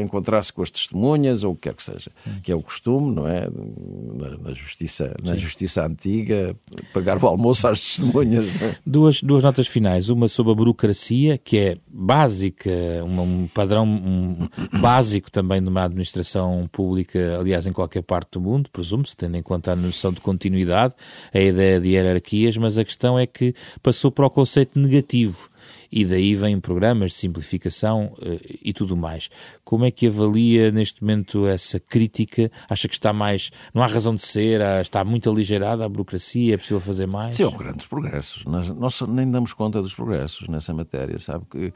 encontrar-se 0.01 0.51
com 0.51 0.61
as 0.61 0.69
testemunhas 0.69 1.43
ou 1.43 1.53
o 1.53 1.55
que 1.55 1.69
quer 1.69 1.73
que 1.73 1.83
seja, 1.83 2.11
que 2.41 2.51
é 2.51 2.55
o 2.55 2.61
costume, 2.61 3.15
não 3.15 3.27
é? 3.27 3.47
Na, 3.49 4.37
na 4.37 4.53
justiça, 4.53 5.15
na 5.23 5.35
justiça 5.35 5.85
antiga, 5.85 6.55
pagar 6.93 7.21
o 7.23 7.27
almoço 7.27 7.67
às 7.67 7.79
testemunhas. 7.79 8.61
É? 8.61 8.75
Duas, 8.85 9.21
duas 9.21 9.43
notas 9.43 9.67
finais, 9.67 10.09
uma 10.09 10.27
sobre 10.27 10.51
a 10.51 10.55
burocracia, 10.55 11.37
que 11.37 11.57
é 11.57 11.77
básica, 11.87 12.69
um 13.05 13.47
padrão 13.47 13.85
um, 13.85 14.49
básico 14.79 15.31
também 15.31 15.61
de 15.61 15.69
uma 15.69 15.85
administração 15.85 16.67
pública, 16.71 17.39
aliás, 17.39 17.65
em 17.65 17.71
qualquer 17.71 18.03
parte 18.03 18.31
do 18.33 18.41
mundo, 18.41 18.69
presumo-se, 18.69 19.15
tendo 19.15 19.37
em 19.37 19.41
conta 19.41 19.71
a 19.71 19.75
noção 19.75 20.11
de 20.11 20.21
continuidade, 20.21 20.93
a 21.33 21.39
ideia 21.39 21.79
de 21.79 21.89
hierarquias, 21.89 22.57
mas 22.57 22.77
a 22.77 22.83
questão 22.83 23.17
é 23.17 23.25
que 23.25 23.53
passou 23.81 24.11
para 24.11 24.25
o 24.25 24.29
conceito 24.29 24.77
negativo 24.77 25.52
e 25.91 26.05
daí 26.05 26.35
vêm 26.35 26.59
programas 26.59 27.11
de 27.11 27.17
simplificação 27.17 28.13
uh, 28.19 28.39
e 28.63 28.73
tudo 28.73 28.95
mais. 28.95 29.29
Como 29.63 29.85
é 29.85 29.91
que 29.91 30.07
avalia 30.07 30.71
neste 30.71 31.01
momento 31.01 31.47
essa 31.47 31.79
crítica? 31.79 32.51
Acha 32.69 32.87
que 32.87 32.93
está 32.93 33.13
mais. 33.13 33.51
Não 33.73 33.83
há 33.83 33.87
razão 33.87 34.13
de 34.15 34.21
ser? 34.21 34.61
Está 34.81 35.03
muito 35.03 35.29
aligerada 35.29 35.85
a 35.85 35.89
burocracia? 35.89 36.53
É 36.53 36.57
possível 36.57 36.79
fazer 36.79 37.07
mais? 37.07 37.37
Sim, 37.37 37.49
grandes 37.51 37.85
progressos. 37.85 38.43
Nós, 38.45 38.69
nós, 38.69 39.01
nem 39.01 39.29
damos 39.29 39.53
conta 39.53 39.81
dos 39.81 39.93
progressos 39.93 40.47
nessa 40.47 40.73
matéria, 40.73 41.19
sabe? 41.19 41.45
que 41.49 41.73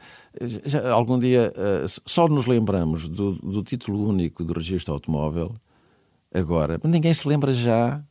já, 0.64 0.90
Algum 0.90 1.18
dia 1.18 1.52
uh, 1.56 2.02
só 2.06 2.28
nos 2.28 2.46
lembramos 2.46 3.08
do, 3.08 3.34
do 3.34 3.62
título 3.62 4.08
único 4.08 4.44
do 4.44 4.52
registro 4.52 4.94
automóvel 4.94 5.54
agora, 6.32 6.78
mas 6.82 6.92
ninguém 6.92 7.12
se 7.14 7.26
lembra 7.26 7.52
já 7.52 8.02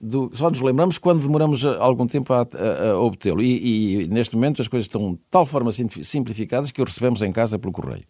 do, 0.00 0.30
só 0.34 0.48
nos 0.48 0.60
lembramos 0.60 0.96
quando 0.96 1.22
demoramos 1.22 1.64
algum 1.64 2.06
tempo 2.06 2.32
a, 2.32 2.40
a, 2.40 2.90
a 2.92 2.98
obtê-lo. 3.00 3.42
E, 3.42 4.04
e, 4.04 4.08
neste 4.08 4.34
momento 4.34 4.62
as 4.62 4.68
coisas 4.68 4.86
estão 4.86 5.12
de 5.12 5.20
tal 5.28 5.44
forma 5.44 5.70
simplificadas 5.72 6.70
que 6.70 6.80
o 6.80 6.84
recebemos 6.84 7.20
em 7.20 7.30
casa 7.30 7.58
pelo 7.58 7.72
correio. 7.72 8.04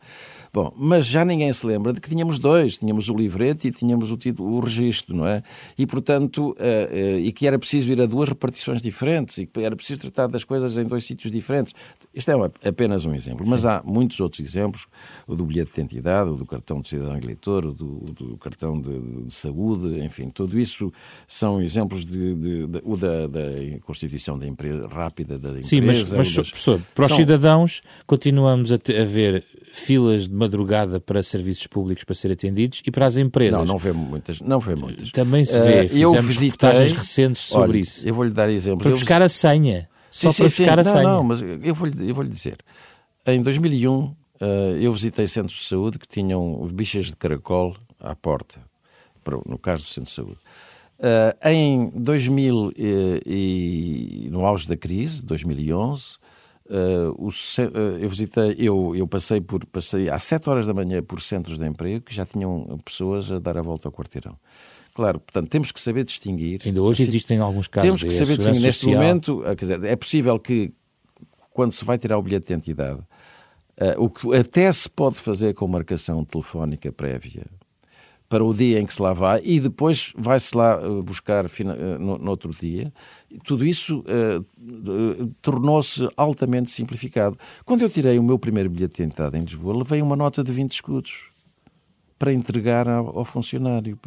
Bom, 0.52 0.72
mas 0.76 1.06
já 1.06 1.24
ninguém 1.24 1.52
se 1.52 1.64
lembra 1.64 1.92
de 1.92 2.00
que 2.00 2.08
tínhamos 2.08 2.38
dois, 2.38 2.76
tínhamos 2.76 3.08
o 3.08 3.14
livrete 3.14 3.68
e 3.68 3.70
tínhamos 3.70 4.10
o, 4.10 4.16
título, 4.16 4.56
o 4.56 4.60
registro, 4.60 5.16
não 5.16 5.26
é? 5.26 5.44
E, 5.78 5.86
portanto, 5.86 6.50
uh, 6.50 6.52
uh, 6.52 7.18
e 7.18 7.30
que 7.30 7.46
era 7.46 7.56
preciso 7.56 7.92
ir 7.92 8.02
a 8.02 8.06
duas 8.06 8.28
repartições 8.28 8.82
diferentes 8.82 9.38
e 9.38 9.46
que 9.46 9.60
era 9.60 9.76
preciso 9.76 10.00
tratar 10.00 10.26
das 10.26 10.42
coisas 10.42 10.76
em 10.76 10.84
dois 10.84 11.04
sítios 11.04 11.32
diferentes. 11.32 11.72
Isto 12.12 12.32
é 12.32 12.36
uma, 12.36 12.52
apenas 12.64 13.04
um 13.04 13.14
exemplo, 13.14 13.44
Sim. 13.44 13.50
mas 13.50 13.64
há 13.64 13.80
muitos 13.84 14.18
outros 14.18 14.40
exemplos, 14.44 14.88
o 15.26 15.36
do 15.36 15.44
bilhete 15.44 15.72
de 15.72 15.80
identidade, 15.80 16.30
o 16.30 16.34
do 16.34 16.44
cartão 16.44 16.80
de 16.80 16.88
cidadão 16.88 17.16
eleitor, 17.16 17.66
o 17.66 17.72
do, 17.72 17.86
do 18.12 18.36
cartão 18.38 18.80
de, 18.80 19.24
de, 19.26 19.32
saúde, 19.32 20.00
enfim, 20.00 20.30
tudo 20.30 20.58
isso 20.58 20.92
são 21.28 21.62
exemplos 21.62 22.04
de, 22.04 22.34
de, 22.34 22.66
de 22.66 22.82
o 22.82 22.96
da, 22.96 23.28
da, 23.28 23.40
constituição 23.84 24.36
da 24.36 24.46
empresa 24.46 24.88
rápida 24.88 25.38
da 25.38 25.50
empresa. 25.50 25.68
Sim, 25.68 25.80
mas, 25.82 26.12
mas 26.12 26.34
das... 26.34 26.48
professor, 26.48 26.80
para 26.92 27.04
os 27.04 27.10
são... 27.10 27.18
cidadãos 27.18 27.82
continuamos 28.04 28.72
a, 28.72 28.74
a 28.74 29.04
ver 29.04 29.44
filas 29.72 30.26
de 30.26 30.39
madrugada 30.40 30.98
para 30.98 31.22
serviços 31.22 31.66
públicos 31.66 32.02
para 32.02 32.14
ser 32.14 32.32
atendidos 32.32 32.82
e 32.86 32.90
para 32.90 33.06
as 33.06 33.18
empresas. 33.18 33.58
Não, 33.58 33.64
não 33.64 33.78
vê 33.78 33.92
muitas. 33.92 34.40
Não 34.40 34.58
vê 34.58 34.74
muitas. 34.74 35.10
Também 35.10 35.44
se 35.44 35.58
vê. 35.60 35.84
Uh, 35.84 35.88
Fizemos 35.88 36.14
eu 36.14 36.22
visitei, 36.22 36.48
reportagens 36.48 36.92
recentes 36.92 37.40
sobre 37.42 37.70
olha, 37.70 37.78
isso. 37.78 38.08
Eu 38.08 38.14
vou-lhe 38.14 38.30
dar 38.30 38.48
exemplos. 38.48 38.82
Para 38.82 38.90
buscar 38.90 39.22
a 39.22 39.28
senha. 39.28 39.88
Sim, 40.10 40.26
Só 40.26 40.32
sim, 40.32 40.42
para 40.42 40.50
sim, 40.50 40.62
buscar 40.64 40.84
sim. 40.84 40.90
a 40.90 40.94
não, 40.94 41.00
senha. 41.00 41.14
Não, 41.14 41.22
mas 41.22 41.40
eu 41.62 41.74
vou-lhe 41.74 42.10
eu 42.10 42.14
vou 42.14 42.24
-lhe 42.24 42.30
dizer. 42.30 42.58
Em 43.26 43.42
2001, 43.42 43.92
uh, 43.92 44.16
eh, 44.40 44.78
eu 44.80 44.92
visitei 44.92 45.28
centros 45.28 45.60
de 45.60 45.68
saúde 45.68 45.98
que 45.98 46.08
tinham 46.08 46.66
bichas 46.72 47.06
de 47.06 47.16
caracol 47.16 47.76
à 48.00 48.16
porta, 48.16 48.60
no 49.46 49.58
caso 49.58 49.82
do 49.82 49.88
centro 49.88 50.10
de 50.10 50.16
saúde. 50.16 50.38
Uh, 50.98 51.48
em 51.48 51.90
2000 51.94 52.72
e, 52.76 53.22
e, 53.26 54.28
no 54.30 54.44
auge 54.44 54.66
da 54.66 54.76
crise, 54.76 55.22
2011, 55.22 56.19
Uh, 56.70 57.10
o, 57.18 57.28
uh, 57.28 57.98
eu 57.98 58.08
visitei, 58.08 58.54
eu, 58.56 58.94
eu 58.94 59.04
passei 59.04 59.40
por 59.40 59.66
passei 59.66 60.08
às 60.08 60.22
7 60.22 60.48
horas 60.48 60.66
da 60.68 60.72
manhã 60.72 61.02
por 61.02 61.20
centros 61.20 61.58
de 61.58 61.66
emprego 61.66 62.04
que 62.04 62.14
já 62.14 62.24
tinham 62.24 62.78
pessoas 62.84 63.28
a 63.28 63.40
dar 63.40 63.58
a 63.58 63.62
volta 63.62 63.88
ao 63.88 63.92
quarteirão. 63.92 64.36
Claro, 64.94 65.18
portanto, 65.18 65.48
temos 65.48 65.72
que 65.72 65.80
saber 65.80 66.04
distinguir. 66.04 66.60
Ainda 66.64 66.80
hoje 66.80 67.02
existem 67.02 67.40
alguns 67.40 67.66
casos 67.66 67.88
Temos 67.88 68.02
que 68.04 68.10
saber 68.12 68.36
distinguir. 68.36 68.62
Neste 68.62 68.84
social. 68.84 69.02
momento, 69.02 69.42
ah, 69.44 69.56
quer 69.56 69.64
dizer, 69.64 69.84
é 69.84 69.96
possível 69.96 70.38
que 70.38 70.72
quando 71.52 71.72
se 71.72 71.84
vai 71.84 71.98
tirar 71.98 72.16
o 72.18 72.22
bilhete 72.22 72.46
de 72.46 72.52
identidade, 72.52 73.00
uh, 73.00 74.04
o 74.04 74.08
que 74.08 74.32
até 74.36 74.70
se 74.70 74.88
pode 74.88 75.16
fazer 75.16 75.54
com 75.54 75.66
marcação 75.66 76.24
telefónica 76.24 76.92
prévia, 76.92 77.46
para 78.30 78.44
o 78.44 78.54
dia 78.54 78.78
em 78.78 78.86
que 78.86 78.94
se 78.94 79.02
lá 79.02 79.12
vai 79.12 79.42
e 79.44 79.58
depois 79.58 80.12
vai-se 80.16 80.56
lá 80.56 80.80
eh, 80.80 81.02
buscar 81.02 81.46
eh, 81.46 81.98
no, 81.98 82.16
no, 82.16 82.30
outro 82.30 82.54
dia. 82.54 82.92
Tudo 83.44 83.66
isso 83.66 84.04
uh, 84.06 85.26
tornou-se 85.42 86.08
altamente 86.16 86.70
simplificado. 86.70 87.36
Quando 87.64 87.82
eu 87.82 87.90
tirei 87.90 88.20
o 88.20 88.22
meu 88.22 88.38
primeiro 88.38 88.70
bilhete 88.70 88.98
de 88.98 89.02
entrada 89.02 89.36
em 89.36 89.42
Lisboa, 89.42 89.76
levei 89.76 90.00
uma 90.00 90.14
nota 90.14 90.44
de 90.44 90.52
20 90.52 90.72
escudos 90.72 91.24
para 92.16 92.32
entregar 92.32 92.88
ao, 92.88 93.18
ao 93.18 93.24
funcionário. 93.24 93.98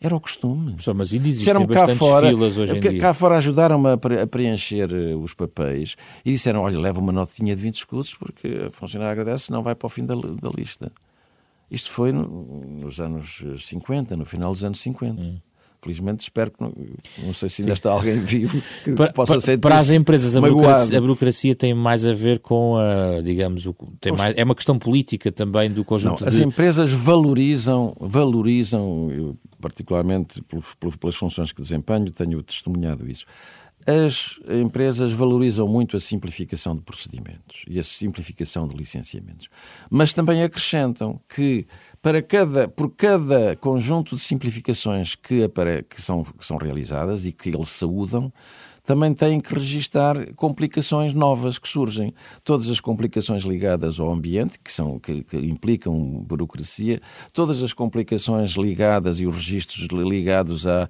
Era 0.00 0.14
o 0.14 0.20
costume. 0.20 0.76
Só, 0.78 0.94
mas 0.94 1.12
ainda 1.12 1.26
existem 1.26 1.66
bastantes 1.66 1.98
fora, 1.98 2.28
filas 2.28 2.58
hoje 2.58 2.76
em 2.76 2.80
cá 2.80 2.90
dia. 2.90 3.00
Cá 3.00 3.12
fora 3.12 3.36
ajudaram-me 3.38 3.88
a, 3.90 4.26
preencher 4.28 4.88
os 5.20 5.34
papéis 5.34 5.96
e 6.24 6.30
disseram, 6.30 6.60
olha, 6.60 6.78
leva 6.78 7.00
uma 7.00 7.10
notinha 7.10 7.56
de 7.56 7.62
20 7.62 7.74
escudos 7.74 8.14
porque 8.14 8.66
a 8.68 8.70
funcionária 8.70 9.10
agradece, 9.10 9.50
não 9.50 9.64
vai 9.64 9.74
para 9.74 9.86
o 9.86 9.90
fim 9.90 10.06
da, 10.06 10.14
da 10.14 10.50
lista. 10.56 10.92
Isto 11.70 11.90
foi 11.90 12.12
no, 12.12 12.26
nos 12.26 13.00
anos 13.00 13.42
50, 13.58 14.16
no 14.16 14.24
final 14.24 14.52
dos 14.52 14.64
anos 14.64 14.80
50. 14.80 15.20
Hum. 15.20 15.38
Felizmente 15.84 16.22
espero 16.22 16.50
que 16.50 16.62
não, 16.62 16.72
não 17.18 17.34
sei 17.34 17.46
se 17.50 17.60
ainda 17.60 17.74
Sim. 17.74 17.78
está 17.78 17.90
alguém 17.90 18.18
vivo 18.18 18.58
que 18.82 18.92
para, 18.92 19.12
possa 19.12 19.38
ser 19.38 19.58
Para 19.58 19.76
as 19.76 19.90
empresas 19.90 20.34
a 20.34 20.40
burocracia, 20.40 20.96
a 20.96 21.00
burocracia, 21.00 21.54
tem 21.54 21.74
mais 21.74 22.06
a 22.06 22.14
ver 22.14 22.38
com 22.38 22.76
a, 22.78 23.20
digamos, 23.20 23.66
o, 23.66 23.74
tem 24.00 24.10
mais, 24.14 24.34
é 24.34 24.42
uma 24.42 24.54
questão 24.54 24.78
política 24.78 25.30
também 25.30 25.70
do 25.70 25.84
conjunto 25.84 26.24
não, 26.24 26.30
de... 26.30 26.36
As 26.36 26.42
empresas 26.42 26.90
valorizam, 26.90 27.94
valorizam, 28.00 29.36
particularmente 29.60 30.42
pelas 30.98 31.16
funções 31.16 31.52
que 31.52 31.60
desempenho, 31.60 32.10
tenho 32.10 32.42
testemunhado 32.42 33.06
isso 33.06 33.26
as 33.86 34.38
empresas 34.48 35.12
valorizam 35.12 35.68
muito 35.68 35.96
a 35.96 36.00
simplificação 36.00 36.74
de 36.74 36.82
procedimentos 36.82 37.64
e 37.68 37.78
a 37.78 37.82
simplificação 37.82 38.66
de 38.66 38.74
licenciamentos, 38.76 39.48
mas 39.90 40.14
também 40.14 40.42
acrescentam 40.42 41.20
que 41.28 41.66
para 42.00 42.22
cada, 42.22 42.68
por 42.68 42.90
cada 42.94 43.56
conjunto 43.56 44.14
de 44.14 44.22
simplificações 44.22 45.14
que, 45.14 45.48
que, 45.88 46.00
são, 46.00 46.24
que 46.24 46.46
são 46.46 46.56
realizadas 46.56 47.26
e 47.26 47.32
que 47.32 47.50
eles 47.50 47.70
saúdam, 47.70 48.32
também 48.84 49.14
têm 49.14 49.40
que 49.40 49.54
registar 49.54 50.34
complicações 50.34 51.14
novas 51.14 51.58
que 51.58 51.66
surgem. 51.68 52.14
Todas 52.44 52.68
as 52.68 52.80
complicações 52.80 53.42
ligadas 53.42 53.98
ao 53.98 54.12
ambiente, 54.12 54.58
que, 54.62 54.70
são, 54.70 54.98
que, 54.98 55.24
que 55.24 55.38
implicam 55.38 55.94
burocracia, 56.22 57.00
todas 57.32 57.62
as 57.62 57.72
complicações 57.72 58.52
ligadas 58.52 59.20
e 59.20 59.26
os 59.26 59.36
registros 59.36 59.86
ligados 59.86 60.66
à, 60.66 60.88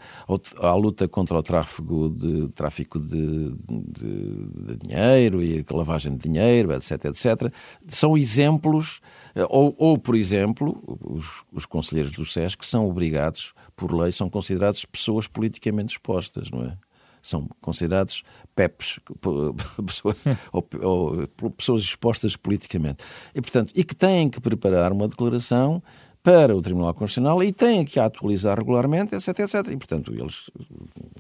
à 0.59 0.75
luta 0.75 1.07
contra 1.07 1.39
o 1.39 1.43
tráfico 1.43 2.09
de, 2.11 2.49
tráfico 2.49 2.99
de, 2.99 3.55
de, 3.69 4.67
de 4.67 4.77
dinheiro 4.85 5.41
e 5.43 5.65
a 5.67 5.77
lavagem 5.77 6.17
de 6.17 6.29
dinheiro, 6.29 6.73
etc, 6.73 7.05
etc, 7.05 7.53
são 7.87 8.19
exemplos, 8.19 9.01
ou, 9.49 9.73
ou 9.79 9.97
por 9.97 10.17
exemplo, 10.17 10.83
os, 11.01 11.45
os 11.53 11.65
conselheiros 11.65 12.13
do 12.13 12.25
SESC 12.25 12.67
são 12.67 12.89
obrigados, 12.89 13.55
por 13.77 13.95
lei, 13.95 14.11
são 14.11 14.29
considerados 14.29 14.85
pessoas 14.85 15.29
politicamente 15.29 15.93
expostas, 15.93 16.51
não 16.51 16.65
é? 16.65 16.77
São 17.25 17.49
considerados 17.61 18.23
PEPs, 18.55 19.01
pessoas, 19.85 20.17
ou, 20.53 20.69
ou, 20.83 21.51
pessoas 21.53 21.83
expostas 21.83 22.37
politicamente. 22.37 23.03
E, 23.35 23.41
portanto, 23.41 23.73
e 23.75 23.83
que 23.83 23.95
têm 23.95 24.29
que 24.29 24.41
preparar 24.41 24.93
uma 24.93 25.09
declaração 25.09 25.83
para 26.25 26.57
o 26.57 26.63
Tribunal 26.63 26.95
Constitucional 26.95 27.43
e 27.43 27.53
têm 27.53 27.85
que 27.85 28.01
a 28.01 28.07
atualizar 28.07 28.59
regularmente, 28.59 29.15
etc, 29.15 29.41
etc. 29.41 29.69
E, 29.71 29.77
portanto, 29.77 30.11
eles 30.15 30.51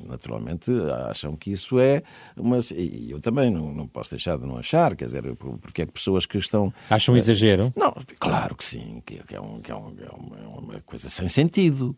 naturalmente 0.09 0.71
acham 1.11 1.37
que 1.37 1.51
isso 1.51 1.79
é 1.79 2.03
uma... 2.35 2.59
E 2.75 3.11
eu 3.11 3.21
também 3.21 3.51
não, 3.51 3.75
não 3.75 3.87
posso 3.87 4.11
deixar 4.11 4.39
de 4.39 4.47
não 4.47 4.57
achar, 4.57 4.97
quer 4.97 5.05
dizer, 5.05 5.23
porque 5.37 5.83
é 5.83 5.87
que 5.87 5.93
pessoas 5.93 6.25
que 6.25 6.39
estão... 6.39 6.73
Acham 6.89 7.15
um 7.15 7.19
exagero? 7.19 7.71
Não, 7.77 7.95
claro 8.19 8.55
que 8.55 8.65
sim, 8.65 9.03
que, 9.05 9.21
é, 9.35 9.41
um, 9.41 9.61
que 9.61 9.71
é, 9.71 9.75
um, 9.75 9.95
é 10.03 10.47
uma 10.47 10.81
coisa 10.81 11.11
sem 11.11 11.29
sentido. 11.29 11.95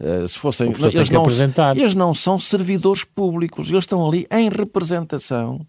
Uh, 0.00 0.26
se 0.26 0.38
fossem... 0.38 0.68
Eles 0.68 1.10
não, 1.10 1.26
eles 1.76 1.94
não 1.94 2.14
são 2.14 2.38
servidores 2.38 3.04
públicos, 3.04 3.70
eles 3.70 3.84
estão 3.84 4.06
ali 4.08 4.26
em 4.30 4.48
representação 4.48 5.66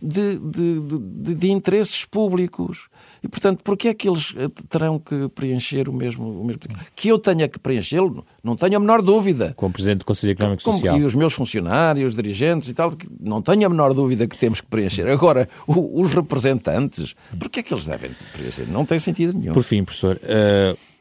de, 0.00 0.38
de, 0.38 0.80
de, 0.80 1.34
de 1.34 1.50
interesses 1.50 2.04
públicos. 2.04 2.88
E, 3.22 3.28
portanto, 3.28 3.60
porquê 3.62 3.88
é 3.88 3.94
que 3.94 4.08
eles 4.08 4.34
eh, 4.36 4.48
terão 4.68 4.98
que 4.98 5.28
preencher 5.28 5.88
o 5.88 5.92
mesmo, 5.92 6.40
o 6.40 6.44
mesmo... 6.44 6.62
Que 6.96 7.08
eu 7.08 7.18
tenha 7.20 7.48
que 7.48 7.56
preenchê-lo, 7.56 8.26
não 8.42 8.56
tenho 8.56 8.76
a 8.76 8.80
menor 8.80 9.00
dúvida. 9.00 9.52
Como 9.56 9.72
Presidente 9.72 9.98
do 10.00 10.04
Conselho 10.04 10.32
Económico 10.32 10.60
e 10.60 10.64
Social. 10.64 10.98
E 10.98 11.04
os 11.04 11.14
meus 11.14 11.32
funcionários, 11.32 12.16
dirigentes 12.16 12.68
e 12.68 12.74
tal, 12.74 12.92
não 13.20 13.40
tenho 13.40 13.64
a 13.64 13.68
menor 13.68 13.94
dúvida 13.94 14.26
que 14.26 14.36
temos 14.36 14.60
que 14.60 14.66
preencher. 14.66 15.08
Agora, 15.08 15.48
o, 15.68 16.02
os 16.02 16.12
representantes, 16.12 17.14
porquê 17.38 17.60
é 17.60 17.62
que 17.62 17.72
eles 17.72 17.86
devem 17.86 18.10
preencher? 18.32 18.66
Não 18.68 18.84
tem 18.84 18.98
sentido 18.98 19.38
nenhum. 19.38 19.52
Por 19.52 19.62
fim, 19.62 19.84
professor... 19.84 20.20
Uh... 20.22 20.91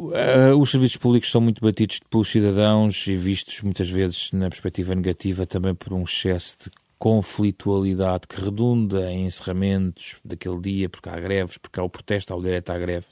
Uh, 0.00 0.58
os 0.58 0.70
serviços 0.70 0.96
públicos 0.96 1.30
são 1.30 1.42
muito 1.42 1.60
batidos 1.60 2.00
pelos 2.08 2.28
cidadãos 2.28 3.06
e 3.06 3.14
vistos 3.16 3.60
muitas 3.60 3.90
vezes 3.90 4.32
na 4.32 4.48
perspectiva 4.48 4.94
negativa 4.94 5.44
também 5.44 5.74
por 5.74 5.92
um 5.92 6.04
excesso 6.04 6.56
de 6.58 6.70
conflitualidade 6.98 8.26
que 8.26 8.40
redunda 8.40 9.12
em 9.12 9.26
encerramentos 9.26 10.16
daquele 10.24 10.58
dia, 10.58 10.88
porque 10.88 11.10
há 11.10 11.20
greves, 11.20 11.58
porque 11.58 11.78
há 11.78 11.82
o 11.82 11.90
protesto, 11.90 12.32
há 12.32 12.36
o 12.36 12.42
direito 12.42 12.70
à 12.70 12.78
greve, 12.78 13.08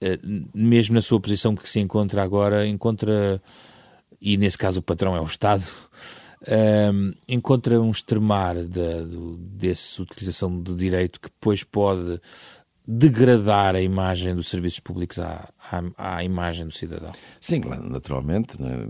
eh, 0.00 0.18
mesmo 0.54 0.94
na 0.94 1.02
sua 1.02 1.20
posição 1.20 1.54
que 1.54 1.68
se 1.68 1.78
encontra 1.78 2.22
agora, 2.22 2.66
encontra, 2.66 3.42
e 4.18 4.38
nesse 4.38 4.56
caso 4.56 4.80
o 4.80 4.82
patrão 4.82 5.14
é 5.14 5.20
o 5.20 5.26
Estado, 5.26 5.64
um, 6.92 7.12
encontra 7.28 7.80
um 7.80 7.90
extremar 7.90 8.56
de, 8.56 9.04
de, 9.04 9.36
dessa 9.36 10.02
utilização 10.02 10.62
de 10.62 10.74
direito 10.74 11.20
que 11.20 11.28
depois 11.28 11.62
pode 11.64 12.18
degradar 12.86 13.74
a 13.76 13.80
imagem 13.80 14.34
dos 14.34 14.48
serviços 14.48 14.80
públicos 14.80 15.18
à, 15.18 15.48
à, 15.96 16.16
à 16.16 16.24
imagem 16.24 16.66
do 16.66 16.72
cidadão. 16.72 17.12
Sim, 17.40 17.60
naturalmente. 17.88 18.60
Né? 18.60 18.86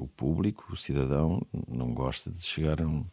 o 0.00 0.06
público, 0.06 0.72
o 0.72 0.76
cidadão, 0.76 1.42
não 1.68 1.92
gosta 1.92 2.30
de 2.30 2.42
chegar 2.42 2.80
a 2.80 2.86
um, 2.86 3.04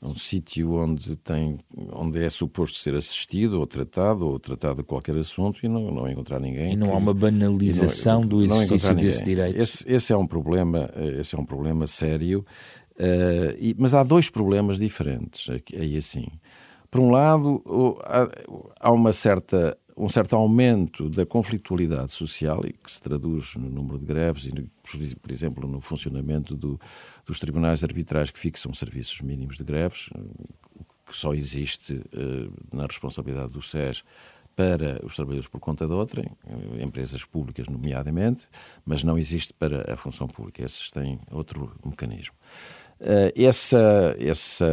a 0.00 0.08
um 0.08 0.16
sítio 0.16 0.74
onde, 0.74 1.16
tem, 1.16 1.58
onde 1.90 2.22
é 2.22 2.28
suposto 2.28 2.78
ser 2.78 2.94
assistido 2.94 3.58
ou 3.58 3.66
tratado, 3.66 4.26
ou 4.26 4.38
tratado 4.38 4.76
de 4.76 4.82
qualquer 4.82 5.16
assunto 5.16 5.64
e 5.64 5.68
não, 5.68 5.90
não 5.90 6.08
encontrar 6.08 6.40
ninguém. 6.40 6.74
E 6.74 6.76
não 6.76 6.88
que, 6.88 6.92
há 6.92 6.96
uma 6.96 7.14
banalização 7.14 8.20
não, 8.20 8.28
do 8.28 8.42
exercício 8.44 8.94
desse 8.94 9.24
direito. 9.24 9.58
Esse, 9.58 9.90
esse, 9.90 10.12
é 10.12 10.16
um 10.16 10.26
problema, 10.26 10.90
esse 11.18 11.34
é 11.34 11.38
um 11.38 11.46
problema 11.46 11.86
sério, 11.86 12.44
uh, 12.92 13.56
e, 13.58 13.74
mas 13.78 13.94
há 13.94 14.02
dois 14.02 14.28
problemas 14.28 14.78
diferentes 14.78 15.48
aí 15.74 15.96
assim. 15.96 16.26
Por 16.92 17.00
um 17.00 17.10
lado, 17.10 17.64
há 18.78 18.92
uma 18.92 19.14
certa 19.14 19.78
um 19.96 20.10
certo 20.10 20.36
aumento 20.36 21.08
da 21.08 21.24
conflitualidade 21.24 22.12
social 22.12 22.62
e 22.66 22.72
que 22.72 22.90
se 22.90 23.00
traduz 23.00 23.54
no 23.56 23.68
número 23.68 23.98
de 23.98 24.04
greves 24.04 24.44
e, 24.46 25.16
por 25.16 25.32
exemplo, 25.32 25.66
no 25.66 25.80
funcionamento 25.80 26.54
do, 26.54 26.78
dos 27.26 27.38
tribunais 27.38 27.82
arbitrais 27.82 28.30
que 28.30 28.38
fixam 28.38 28.74
serviços 28.74 29.22
mínimos 29.22 29.56
de 29.56 29.64
greves, 29.64 30.10
que 31.06 31.16
só 31.16 31.32
existe 31.32 31.94
uh, 31.94 32.76
na 32.76 32.86
responsabilidade 32.86 33.52
do 33.52 33.62
SES 33.62 34.02
para 34.54 35.04
os 35.04 35.16
trabalhadores 35.16 35.48
por 35.48 35.60
conta 35.60 35.86
de 35.86 35.92
outrem, 35.94 36.30
eh, 36.46 36.82
empresas 36.82 37.24
públicas 37.24 37.68
nomeadamente, 37.68 38.48
mas 38.84 39.02
não 39.02 39.18
existe 39.18 39.52
para 39.54 39.90
a 39.90 39.96
função 39.96 40.26
pública. 40.26 40.62
Esses 40.62 40.90
têm 40.90 41.18
outro 41.30 41.74
mecanismo. 41.82 42.34
Eh, 43.04 43.32
essa, 43.36 44.14
essa 44.16 44.64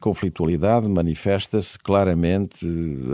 conflitualidade 0.00 0.88
manifesta-se 0.88 1.76
claramente 1.76 2.64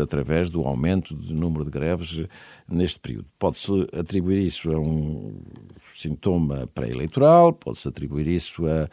através 0.02 0.50
do 0.50 0.60
aumento 0.62 1.14
do 1.14 1.32
número 1.32 1.64
de 1.64 1.70
greves 1.70 2.26
neste 2.68 3.00
período. 3.00 3.24
Pode-se 3.38 3.72
atribuir 3.98 4.46
isso 4.46 4.70
a 4.70 4.78
um 4.78 5.40
sintoma 5.90 6.68
pré-eleitoral, 6.74 7.52
pode-se 7.52 7.88
atribuir 7.88 8.26
isso 8.26 8.66
a, 8.66 8.88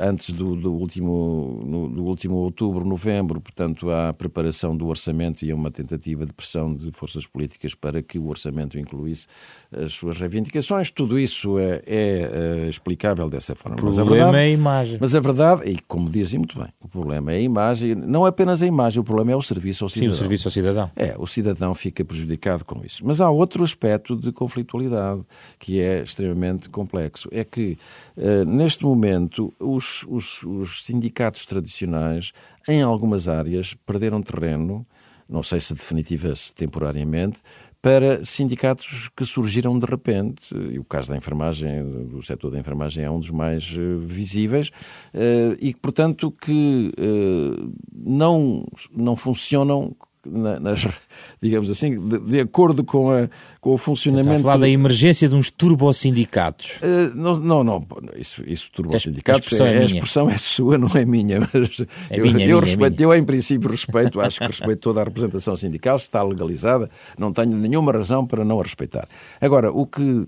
a 0.00 0.08
antes 0.08 0.32
do, 0.32 0.56
do, 0.56 0.72
último, 0.72 1.62
no, 1.64 1.88
do 1.88 2.04
último 2.04 2.36
outubro, 2.36 2.84
novembro, 2.84 3.40
portanto, 3.40 3.90
à 3.90 4.12
preparação 4.12 4.76
do 4.76 4.88
orçamento 4.88 5.44
e 5.44 5.50
a 5.50 5.54
uma 5.54 5.70
tentativa 5.70 6.24
de 6.26 6.32
pressão 6.32 6.74
de 6.74 6.90
forças 6.92 7.26
políticas 7.26 7.74
para 7.74 8.02
que 8.02 8.18
o 8.18 8.28
orçamento 8.28 8.78
incluísse 8.78 9.26
as 9.70 9.92
suas 9.92 10.18
reivindicações. 10.18 10.90
Tudo 10.90 11.18
isso 11.18 11.58
é, 11.58 11.82
é, 11.86 12.64
é 12.64 12.68
explicável 12.68 13.28
dessa 13.28 13.54
forma. 13.54 13.76
O 13.76 13.78
problema 13.78 14.40
é 14.40 14.50
imagem. 14.58 14.98
Mas 15.00 15.14
a 15.14 15.20
verdade, 15.20 15.70
e 15.70 15.78
como 15.80 16.10
dizem 16.10 16.38
muito 16.38 16.58
bem, 16.58 16.68
o 16.80 16.88
problema 16.88 17.32
é 17.32 17.36
a 17.36 17.40
imagem, 17.40 17.94
não 17.94 18.26
é 18.26 18.28
apenas 18.28 18.62
a 18.62 18.66
imagem, 18.66 19.00
o 19.00 19.04
problema 19.04 19.32
é 19.32 19.36
o 19.36 19.42
serviço 19.42 19.84
ao 19.84 19.88
cidadão. 19.88 20.10
Sim, 20.10 20.14
o 20.14 20.18
serviço 20.18 20.48
ao 20.48 20.52
cidadão. 20.52 20.90
É, 20.94 21.14
o 21.18 21.26
cidadão 21.26 21.74
fica 21.74 22.04
prejudicado 22.04 22.64
com 22.64 22.84
isso. 22.84 23.02
Mas 23.04 23.20
há 23.20 23.30
outro 23.30 23.64
aspecto 23.64 24.16
de 24.16 24.32
conflitualidade 24.32 25.22
que 25.58 25.80
é 25.80 26.02
extremamente 26.02 26.68
complexo. 26.68 27.28
É 27.32 27.44
que, 27.44 27.78
uh, 28.16 28.44
neste 28.44 28.84
momento, 28.84 29.52
os, 29.58 30.04
os, 30.08 30.42
os 30.42 30.84
sindicatos 30.84 31.46
tradicionais, 31.46 32.32
em 32.68 32.82
algumas 32.82 33.28
áreas, 33.28 33.74
perderam 33.86 34.20
terreno, 34.20 34.86
não 35.28 35.42
sei 35.42 35.60
se 35.60 35.74
definitiva, 35.74 36.34
se 36.34 36.54
temporariamente, 36.54 37.38
para 37.80 38.24
sindicatos 38.24 39.08
que 39.16 39.24
surgiram 39.24 39.78
de 39.78 39.86
repente, 39.86 40.54
e 40.70 40.78
o 40.78 40.84
caso 40.84 41.08
da 41.08 41.16
enfermagem, 41.16 41.84
do 42.06 42.22
setor 42.22 42.50
da 42.50 42.58
enfermagem 42.58 43.04
é 43.04 43.10
um 43.10 43.20
dos 43.20 43.30
mais 43.30 43.70
uh, 43.76 44.00
visíveis, 44.00 44.68
uh, 45.14 45.56
e 45.60 45.74
portanto 45.74 46.30
que 46.30 46.92
uh, 46.98 47.72
não, 47.94 48.66
não 48.92 49.14
funcionam 49.14 49.94
nas, 50.30 50.86
digamos 51.40 51.70
assim, 51.70 51.98
de, 52.08 52.18
de, 52.18 52.40
acordo 52.40 52.84
com, 52.84 53.10
a, 53.10 53.28
com 53.60 53.72
o 53.72 53.78
funcionamento. 53.78 54.28
Está 54.28 54.40
a 54.40 54.42
falar 54.42 54.56
da 54.58 54.68
emergência 54.68 55.28
de 55.28 55.34
uns 55.34 55.50
turbosindicatos. 55.50 56.78
Uh, 56.82 57.14
não, 57.16 57.36
não, 57.36 57.64
não, 57.64 57.86
isso, 58.16 58.42
isso 58.46 58.70
turbosindicatos, 58.72 59.60
a, 59.60 59.64
a, 59.64 59.68
é, 59.68 59.78
a 59.78 59.84
expressão 59.84 60.28
é 60.28 60.38
sua, 60.38 60.78
não 60.78 60.90
é 60.94 61.04
minha. 61.04 61.40
Mas 61.52 61.80
é 62.10 62.20
eu, 62.20 62.24
minha, 62.24 62.44
eu, 62.44 62.46
minha, 62.46 62.60
respeito, 62.60 62.96
minha. 62.96 63.08
eu, 63.08 63.14
em 63.14 63.24
princípio, 63.24 63.70
respeito, 63.70 64.20
acho 64.20 64.38
que 64.40 64.46
respeito 64.46 64.80
toda 64.80 65.00
a 65.00 65.04
representação 65.04 65.56
sindical, 65.56 65.98
se 65.98 66.04
está 66.04 66.22
legalizada, 66.22 66.90
não 67.18 67.32
tenho 67.32 67.56
nenhuma 67.56 67.92
razão 67.92 68.26
para 68.26 68.44
não 68.44 68.60
a 68.60 68.62
respeitar. 68.62 69.08
Agora, 69.40 69.70
o 69.72 69.86
que 69.86 70.26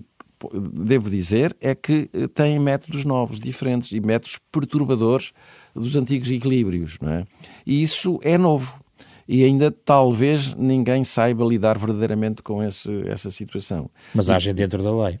devo 0.53 1.09
dizer 1.09 1.55
é 1.59 1.75
que 1.75 2.09
eh, 2.13 2.27
têm 2.27 2.57
métodos 2.59 3.05
novos, 3.05 3.39
diferentes 3.39 3.91
e 3.91 3.99
métodos 3.99 4.39
perturbadores 4.51 5.33
dos 5.75 5.95
antigos 5.95 6.29
equilíbrios, 6.29 6.97
não 7.01 7.11
é? 7.11 7.27
E 7.65 7.83
isso 7.83 8.19
é 8.23 8.37
novo 8.37 8.80
e 9.31 9.45
ainda 9.45 9.71
talvez 9.71 10.53
ninguém 10.55 11.05
saiba 11.05 11.45
lidar 11.45 11.77
verdadeiramente 11.77 12.43
com 12.43 12.61
esse, 12.61 12.91
essa 13.07 13.31
situação. 13.31 13.89
Mas 14.13 14.29
agem 14.29 14.53
dentro 14.53 14.83
da 14.83 14.93
lei. 15.05 15.17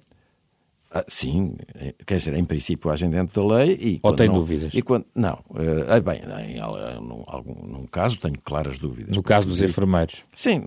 Ah, 0.93 1.05
sim, 1.07 1.55
é, 1.75 1.95
quer 2.05 2.17
dizer, 2.17 2.33
em 2.33 2.43
princípio 2.43 2.91
agem 2.91 3.09
dentro 3.09 3.33
da 3.33 3.55
lei 3.55 3.77
e 3.79 3.99
ou 4.03 4.13
tem 4.13 4.27
não, 4.27 4.33
dúvidas? 4.33 4.73
E 4.73 4.81
quando, 4.81 5.05
não, 5.15 5.39
uh, 5.51 6.01
bem, 6.03 6.19
em, 6.45 6.57
em, 6.57 6.59
algum, 6.59 7.65
num 7.65 7.85
caso 7.85 8.19
tenho 8.19 8.37
claras 8.43 8.77
dúvidas. 8.77 9.15
No 9.15 9.23
caso 9.23 9.47
dos 9.47 9.61
enfermeiros? 9.61 10.25
Sim, 10.35 10.63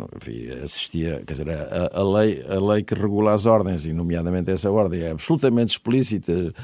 assistia, 0.64 1.22
quer 1.26 1.34
dizer, 1.34 1.50
a, 1.50 1.90
a, 1.92 2.02
lei, 2.02 2.42
a 2.48 2.58
lei 2.58 2.82
que 2.82 2.94
regula 2.94 3.34
as 3.34 3.44
ordens, 3.44 3.84
e 3.84 3.92
nomeadamente 3.92 4.50
essa 4.50 4.70
ordem, 4.70 5.02
é 5.02 5.10
absolutamente 5.10 5.72
explícita 5.72 6.54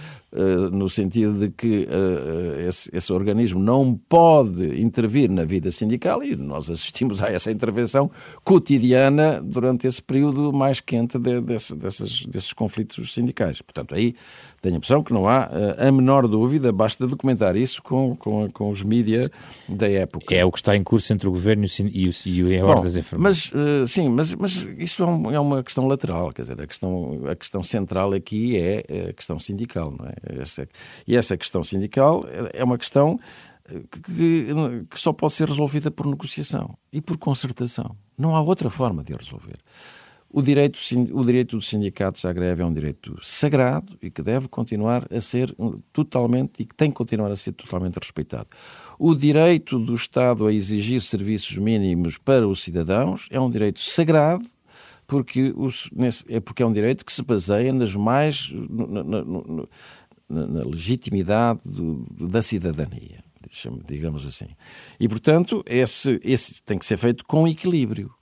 no 0.70 0.88
sentido 0.88 1.40
de 1.40 1.50
que 1.50 1.88
uh, 1.88 2.68
esse, 2.68 2.88
esse, 2.92 3.12
organismo 3.12 3.58
não 3.58 3.94
pode 4.08 4.80
intervir 4.80 5.28
na 5.28 5.44
vida 5.44 5.72
sindical 5.72 6.22
e 6.22 6.36
nós 6.36 6.70
assistimos 6.70 7.20
a 7.20 7.30
essa 7.32 7.50
intervenção 7.50 8.08
cotidiana 8.44 9.42
durante 9.42 9.88
esse 9.88 10.00
período 10.00 10.52
mais 10.52 10.80
quente 10.80 11.18
de, 11.18 11.40
desse, 11.40 11.74
desses, 11.74 12.24
desses 12.26 12.52
conflitos 12.52 13.12
sindicais. 13.12 13.60
Portanto, 13.60 13.94
aí 13.94 14.14
tenho 14.60 14.74
a 14.74 14.78
impressão 14.78 15.02
que 15.02 15.12
não 15.12 15.28
há 15.28 15.48
a 15.78 15.90
menor 15.90 16.28
dúvida, 16.28 16.70
basta 16.70 17.06
documentar 17.06 17.56
isso 17.56 17.82
com, 17.82 18.14
com, 18.16 18.50
com 18.50 18.70
os 18.70 18.82
mídias 18.82 19.30
da 19.68 19.88
época. 19.88 20.34
É 20.34 20.44
o 20.44 20.52
que 20.52 20.58
está 20.58 20.76
em 20.76 20.82
curso 20.82 21.12
entre 21.12 21.26
o 21.28 21.30
governo 21.30 21.64
e, 21.64 22.08
o, 22.08 22.48
e 22.48 22.58
a 22.58 22.64
Ordem 22.66 22.84
das 22.84 22.96
Enfermeiras. 22.96 23.52
Mas, 23.52 23.90
sim, 23.90 24.08
mas, 24.08 24.34
mas 24.34 24.56
isso 24.78 25.02
é, 25.02 25.06
um, 25.06 25.30
é 25.30 25.40
uma 25.40 25.62
questão 25.62 25.86
lateral, 25.86 26.30
quer 26.32 26.42
dizer, 26.42 26.60
a 26.60 26.66
questão, 26.66 27.22
a 27.30 27.34
questão 27.34 27.64
central 27.64 28.12
aqui 28.12 28.58
é 28.58 29.08
a 29.08 29.12
questão 29.12 29.38
sindical, 29.38 29.94
não 29.98 30.06
é? 30.06 30.42
Essa, 30.42 30.68
e 31.06 31.16
essa 31.16 31.36
questão 31.36 31.62
sindical 31.62 32.26
é 32.52 32.62
uma 32.62 32.76
questão 32.76 33.18
que, 34.06 34.46
que 34.90 34.98
só 34.98 35.12
pode 35.12 35.32
ser 35.32 35.48
resolvida 35.48 35.90
por 35.90 36.06
negociação 36.06 36.76
e 36.92 37.00
por 37.00 37.16
concertação. 37.16 37.96
Não 38.18 38.34
há 38.36 38.40
outra 38.40 38.68
forma 38.68 39.02
de 39.02 39.14
a 39.14 39.16
resolver. 39.16 39.56
O 40.33 40.41
direito, 40.41 40.78
o 41.12 41.24
direito 41.24 41.57
dos 41.57 41.68
sindicatos 41.68 42.24
à 42.24 42.33
greve 42.33 42.62
é 42.62 42.64
um 42.64 42.72
direito 42.72 43.18
sagrado 43.20 43.99
e 44.01 44.11
que 44.12 44.22
deve 44.22 44.47
continuar 44.47 45.05
a 45.12 45.20
ser 45.20 45.53
totalmente 45.93 46.62
e 46.62 46.64
que 46.64 46.74
tem 46.74 46.89
que 46.89 46.95
continuar 46.95 47.33
a 47.33 47.37
ser 47.37 47.51
totalmente 47.51 47.97
respeitado. 47.97 48.47
O 48.97 49.12
direito 49.12 49.76
do 49.76 49.93
Estado 49.93 50.47
a 50.47 50.53
exigir 50.53 51.03
serviços 51.03 51.59
mínimos 51.59 52.16
para 52.16 52.47
os 52.47 52.62
cidadãos 52.62 53.26
é 53.28 53.41
um 53.41 53.51
direito 53.51 53.81
sagrado 53.81 54.47
porque, 55.05 55.53
os, 55.57 55.91
é 56.28 56.39
porque 56.39 56.62
é 56.62 56.66
um 56.66 56.72
direito 56.72 57.05
que 57.05 57.12
se 57.12 57.22
baseia 57.22 57.72
nas 57.72 57.97
mais 57.97 58.53
na, 58.53 59.03
na, 59.03 59.24
na, 59.24 60.47
na 60.47 60.64
legitimidade 60.64 61.68
do, 61.68 62.07
da 62.28 62.41
cidadania, 62.41 63.24
digamos 63.85 64.24
assim. 64.24 64.47
E 65.01 65.09
portanto 65.09 65.64
esse, 65.66 66.20
esse 66.22 66.62
tem 66.62 66.78
que 66.78 66.87
ser 66.87 66.99
feito 66.99 67.24
com 67.24 67.49
equilíbrio 67.49 68.14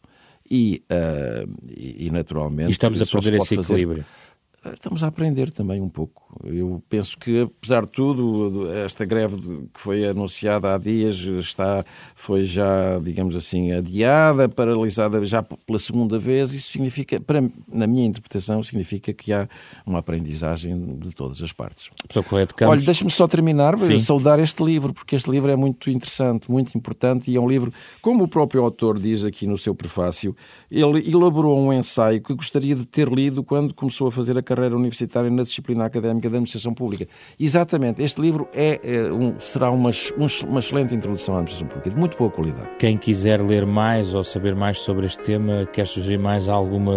e, 0.51 0.83
uh, 0.91 1.51
e, 1.77 2.07
e, 2.07 2.11
naturalmente. 2.11 2.69
E 2.69 2.73
estamos 2.73 3.01
a 3.01 3.07
perder 3.07 3.35
esse 3.35 3.55
equilíbrio. 3.55 4.05
Fazer, 4.05 4.28
Estamos 4.73 5.03
a 5.03 5.09
aprender 5.09 5.51
também 5.51 5.81
um 5.81 5.89
pouco. 5.89 6.29
Eu 6.45 6.83
penso 6.89 7.19
que, 7.19 7.43
apesar 7.43 7.83
de 7.87 7.93
tudo, 7.93 8.71
esta 8.73 9.05
greve 9.05 9.37
que 9.73 9.81
foi 9.81 10.07
anunciada 10.07 10.75
há 10.75 10.79
dias 10.79 11.17
está, 11.17 11.85
foi 12.15 12.45
já, 12.45 12.99
digamos 12.99 13.35
assim, 13.35 13.73
adiada, 13.73 14.49
paralisada 14.49 15.25
já 15.25 15.43
pela 15.43 15.79
segunda 15.79 16.19
vez. 16.19 16.53
Isso 16.53 16.73
significa, 16.73 17.21
para, 17.21 17.43
na 17.67 17.87
minha 17.87 18.07
interpretação, 18.07 18.63
significa 18.63 19.13
que 19.13 19.33
há 19.33 19.49
uma 19.87 20.01
aprendizagem 20.01 20.99
de 20.99 21.13
todas 21.13 21.43
as 21.43 21.53
partes. 21.53 21.91
Correto, 22.29 22.55
Olha, 22.65 22.81
deixe-me 22.81 23.11
só 23.11 23.27
terminar, 23.27 23.79
Sim. 23.79 23.99
saudar 23.99 24.39
este 24.39 24.63
livro, 24.63 24.93
porque 24.93 25.17
este 25.17 25.31
livro 25.31 25.51
é 25.51 25.57
muito 25.57 25.91
interessante, 25.91 26.51
muito 26.51 26.77
importante 26.77 27.31
e 27.31 27.37
é 27.37 27.41
um 27.41 27.49
livro, 27.49 27.73
como 28.03 28.25
o 28.25 28.29
próprio 28.29 28.63
autor 28.63 28.99
diz 28.99 29.25
aqui 29.25 29.47
no 29.47 29.57
seu 29.57 29.75
prefácio, 29.75 30.37
ele 30.71 31.11
elaborou 31.11 31.59
um 31.59 31.73
ensaio 31.73 32.21
que 32.21 32.35
gostaria 32.35 32.75
de 32.75 32.85
ter 32.85 33.09
lido 33.09 33.43
quando 33.43 33.73
começou 33.73 34.09
a 34.09 34.13
fazer 34.13 34.37
a 34.37 34.43
carreira 34.43 34.58
universitária 34.67 35.31
na 35.31 35.43
disciplina 35.43 35.85
académica 35.85 36.29
da 36.29 36.37
administração 36.37 36.75
pública. 36.75 37.07
Exatamente, 37.39 38.03
este 38.03 38.21
livro 38.21 38.49
é, 38.53 38.81
é 38.83 39.13
um, 39.13 39.39
será 39.39 39.71
uma, 39.71 39.91
um, 39.91 40.49
uma 40.49 40.61
excelente 40.61 40.95
introdução 40.95 41.37
à 41.37 41.39
administração 41.39 41.69
pública, 41.69 41.91
de 41.91 41.97
muito 41.97 42.17
boa 42.17 42.31
qualidade. 42.31 42.69
Quem 42.79 42.97
quiser 42.97 43.41
ler 43.41 43.67
mais 43.67 44.15
ou 44.15 44.25
saber 44.25 44.55
mais 44.55 44.81
sobre 44.81 45.07
este 45.07 45.23
tema, 45.23 45.67
quer 45.67 45.87
sugerir 45.87 46.19
mais 46.19 46.49
alguma 46.49 46.95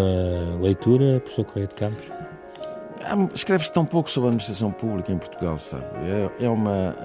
leitura, 0.62 1.20
professor 1.20 1.45
Correia 1.45 1.68
de 1.68 1.76
Campos? 1.76 2.12
Escreve-se 3.33 3.71
tão 3.71 3.85
pouco 3.85 4.09
sobre 4.09 4.27
a 4.27 4.29
administração 4.29 4.71
pública 4.71 5.11
em 5.11 5.17
Portugal, 5.17 5.57
sabe? 5.59 5.85
É, 6.03 6.45
é 6.45 6.49
uma. 6.49 6.95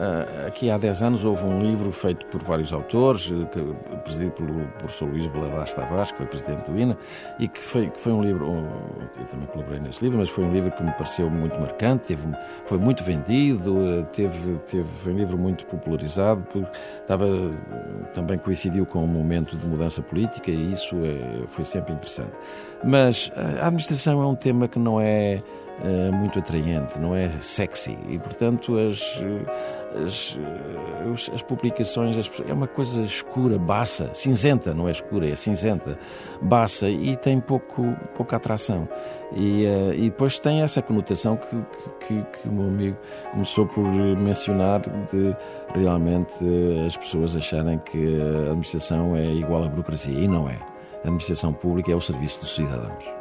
Aqui 0.47 0.71
há 0.71 0.79
10 0.79 1.03
anos 1.03 1.25
houve 1.25 1.45
um 1.45 1.61
livro 1.61 1.91
feito 1.91 2.27
por 2.27 2.43
vários 2.43 2.73
autores, 2.73 3.27
que, 3.53 3.63
presidido 4.03 4.33
pelo 4.33 4.67
professor 4.79 5.09
Luís 5.09 5.27
Valadares 5.27 5.75
Tavares, 5.75 6.11
que 6.11 6.19
foi 6.19 6.27
presidente 6.27 6.71
do 6.71 6.79
INA, 6.79 6.97
e 7.39 7.49
que 7.49 7.63
foi, 7.63 7.91
que 7.91 8.01
foi 8.01 8.13
um 8.13 8.23
livro. 8.23 8.47
Um, 8.47 8.67
eu 9.19 9.27
também 9.31 9.47
colaborei 9.47 9.81
nesse 9.81 10.03
livro, 10.03 10.19
mas 10.19 10.29
foi 10.29 10.45
um 10.45 10.53
livro 10.53 10.71
que 10.71 10.83
me 10.83 10.93
pareceu 10.93 11.31
muito 11.31 11.59
marcante, 11.59 12.09
teve, 12.09 12.23
foi 12.65 12.79
muito 12.79 13.03
vendido, 13.03 14.07
teve, 14.13 14.59
teve, 14.67 14.85
foi 14.85 15.13
um 15.13 15.17
livro 15.17 15.39
muito 15.39 15.65
popularizado, 15.67 16.43
porque 16.43 16.69
estava, 17.01 17.27
também 18.13 18.39
coincidiu 18.39 18.87
com 18.87 19.03
um 19.03 19.07
momento 19.07 19.57
de 19.57 19.67
mudança 19.67 20.03
política 20.03 20.51
e 20.51 20.73
isso 20.73 20.95
é, 20.97 21.47
foi 21.47 21.65
sempre 21.65 21.93
interessante. 21.93 22.33
Mas 22.85 23.31
a 23.35 23.67
administração 23.67 24.23
é 24.23 24.27
um 24.27 24.35
tema 24.35 24.69
que 24.69 24.79
não 24.79 25.01
é 25.01 25.43
uh, 25.81 26.13
muito 26.13 26.39
atraente, 26.39 26.99
não 26.99 27.15
é 27.15 27.29
sexy. 27.41 27.99
E, 28.09 28.19
portanto, 28.19 28.77
as, 28.79 29.23
as, 30.05 31.31
as 31.33 31.43
publicações 31.43 32.17
as, 32.17 32.31
é 32.49 32.53
uma 32.53 32.67
coisa 32.67 33.03
escura, 33.03 33.59
baça, 33.59 34.11
cinzenta, 34.13 34.75
não 34.75 34.89
é 34.89 34.93
escura, 34.93 35.29
é 35.29 35.37
cinzenta, 35.37 35.99
baça 36.41 36.89
e 36.89 37.17
tem 37.17 37.41
pouco, 37.41 37.95
pouca 38.15 38.37
atração. 38.37 38.89
E, 39.35 39.65
uh, 39.65 39.95
e 39.95 40.11
depois 40.11 40.39
tem 40.39 40.63
essa 40.63 40.81
conotação 40.81 41.37
que, 41.37 41.57
que, 42.07 42.23
que, 42.23 42.49
o 42.49 42.53
meu 42.53 42.69
amigo 42.69 42.97
começou 43.33 43.67
por 43.67 43.85
mencionar 43.85 44.81
de 44.81 45.35
realmente 45.75 46.35
as 46.87 46.97
pessoas 46.97 47.35
acharem 47.35 47.79
que 47.79 48.21
a 48.21 48.51
administração 48.51 49.17
é 49.17 49.27
igual 49.33 49.65
à 49.65 49.69
burocracia. 49.69 50.13
E 50.13 50.29
não 50.29 50.49
é. 50.49 50.59
A 51.05 51.09
administração 51.09 51.53
pública 51.53 51.93
é 51.93 51.95
o 51.95 52.01
serviço 52.01 52.41
dos 52.41 52.55
cidadãos. 52.55 53.16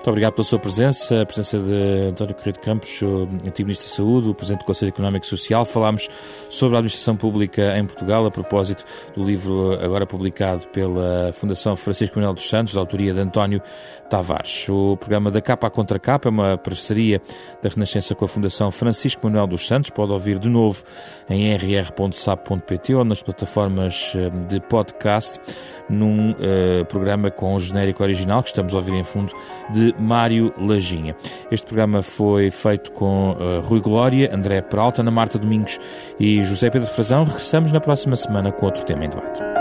Muito 0.00 0.08
obrigado 0.08 0.32
pela 0.32 0.44
sua 0.44 0.58
presença, 0.58 1.20
a 1.20 1.26
presença 1.26 1.58
de 1.58 2.08
António 2.08 2.34
Correia 2.34 2.52
de 2.52 2.60
Campos, 2.60 3.02
o 3.02 3.28
antigo 3.44 3.66
Ministro 3.66 3.90
da 3.90 3.96
Saúde, 3.96 4.28
o 4.30 4.34
Presidente 4.34 4.60
do 4.60 4.64
Conselho 4.64 4.88
Económico 4.88 5.26
e 5.26 5.28
Social. 5.28 5.64
Falámos 5.66 6.08
sobre 6.48 6.76
a 6.76 6.78
administração 6.78 7.16
pública 7.16 7.76
em 7.76 7.84
Portugal, 7.84 8.24
a 8.24 8.30
propósito 8.30 8.82
do 9.14 9.22
livro 9.22 9.78
agora 9.82 10.06
publicado 10.06 10.66
pela 10.68 11.30
Fundação 11.34 11.76
Francisco 11.76 12.16
Manuel 12.16 12.34
dos 12.34 12.48
Santos, 12.48 12.72
da 12.72 12.80
autoria 12.80 13.12
de 13.12 13.20
António 13.20 13.60
Tavares. 14.08 14.68
O 14.70 14.96
programa 14.96 15.30
da 15.30 15.42
Capa 15.42 15.66
à 15.66 15.70
Contra 15.70 15.98
Capa 15.98 16.28
é 16.28 16.30
uma 16.30 16.56
parceria 16.56 17.20
da 17.62 17.68
Renascença 17.68 18.14
com 18.14 18.24
a 18.24 18.28
Fundação 18.28 18.70
Francisco 18.70 19.26
Manuel 19.26 19.46
dos 19.46 19.66
Santos. 19.66 19.90
Pode 19.90 20.12
ouvir 20.12 20.38
de 20.38 20.48
novo 20.48 20.82
em 21.28 21.54
rr.sap.pt 21.54 22.94
ou 22.94 23.04
nas 23.04 23.22
plataformas 23.22 24.14
eh, 24.16 24.30
de 24.46 24.60
podcast, 24.60 25.38
num 25.88 26.32
uh, 26.32 26.84
programa 26.88 27.30
com 27.30 27.54
o 27.54 27.58
genérico 27.58 28.02
original 28.02 28.42
que 28.42 28.48
estamos 28.48 28.74
a 28.74 28.76
ouvir 28.78 28.94
em 28.94 29.04
fundo 29.04 29.32
de 29.70 29.94
Mário 29.98 30.52
Lajinha. 30.58 31.14
Este 31.50 31.66
programa 31.66 32.02
foi 32.02 32.50
feito 32.50 32.92
com 32.92 33.32
uh, 33.32 33.60
Rui 33.62 33.80
Glória, 33.80 34.34
André 34.34 34.60
Peralta, 34.60 35.02
Ana 35.02 35.10
Marta 35.10 35.38
Domingos 35.38 35.78
e 36.18 36.42
José 36.42 36.70
Pedro 36.70 36.88
Frazão. 36.88 37.24
Regressamos 37.24 37.72
na 37.72 37.80
próxima 37.80 38.16
semana 38.16 38.52
com 38.52 38.66
outro 38.66 38.84
tema 38.84 39.04
em 39.04 39.08
debate. 39.08 39.59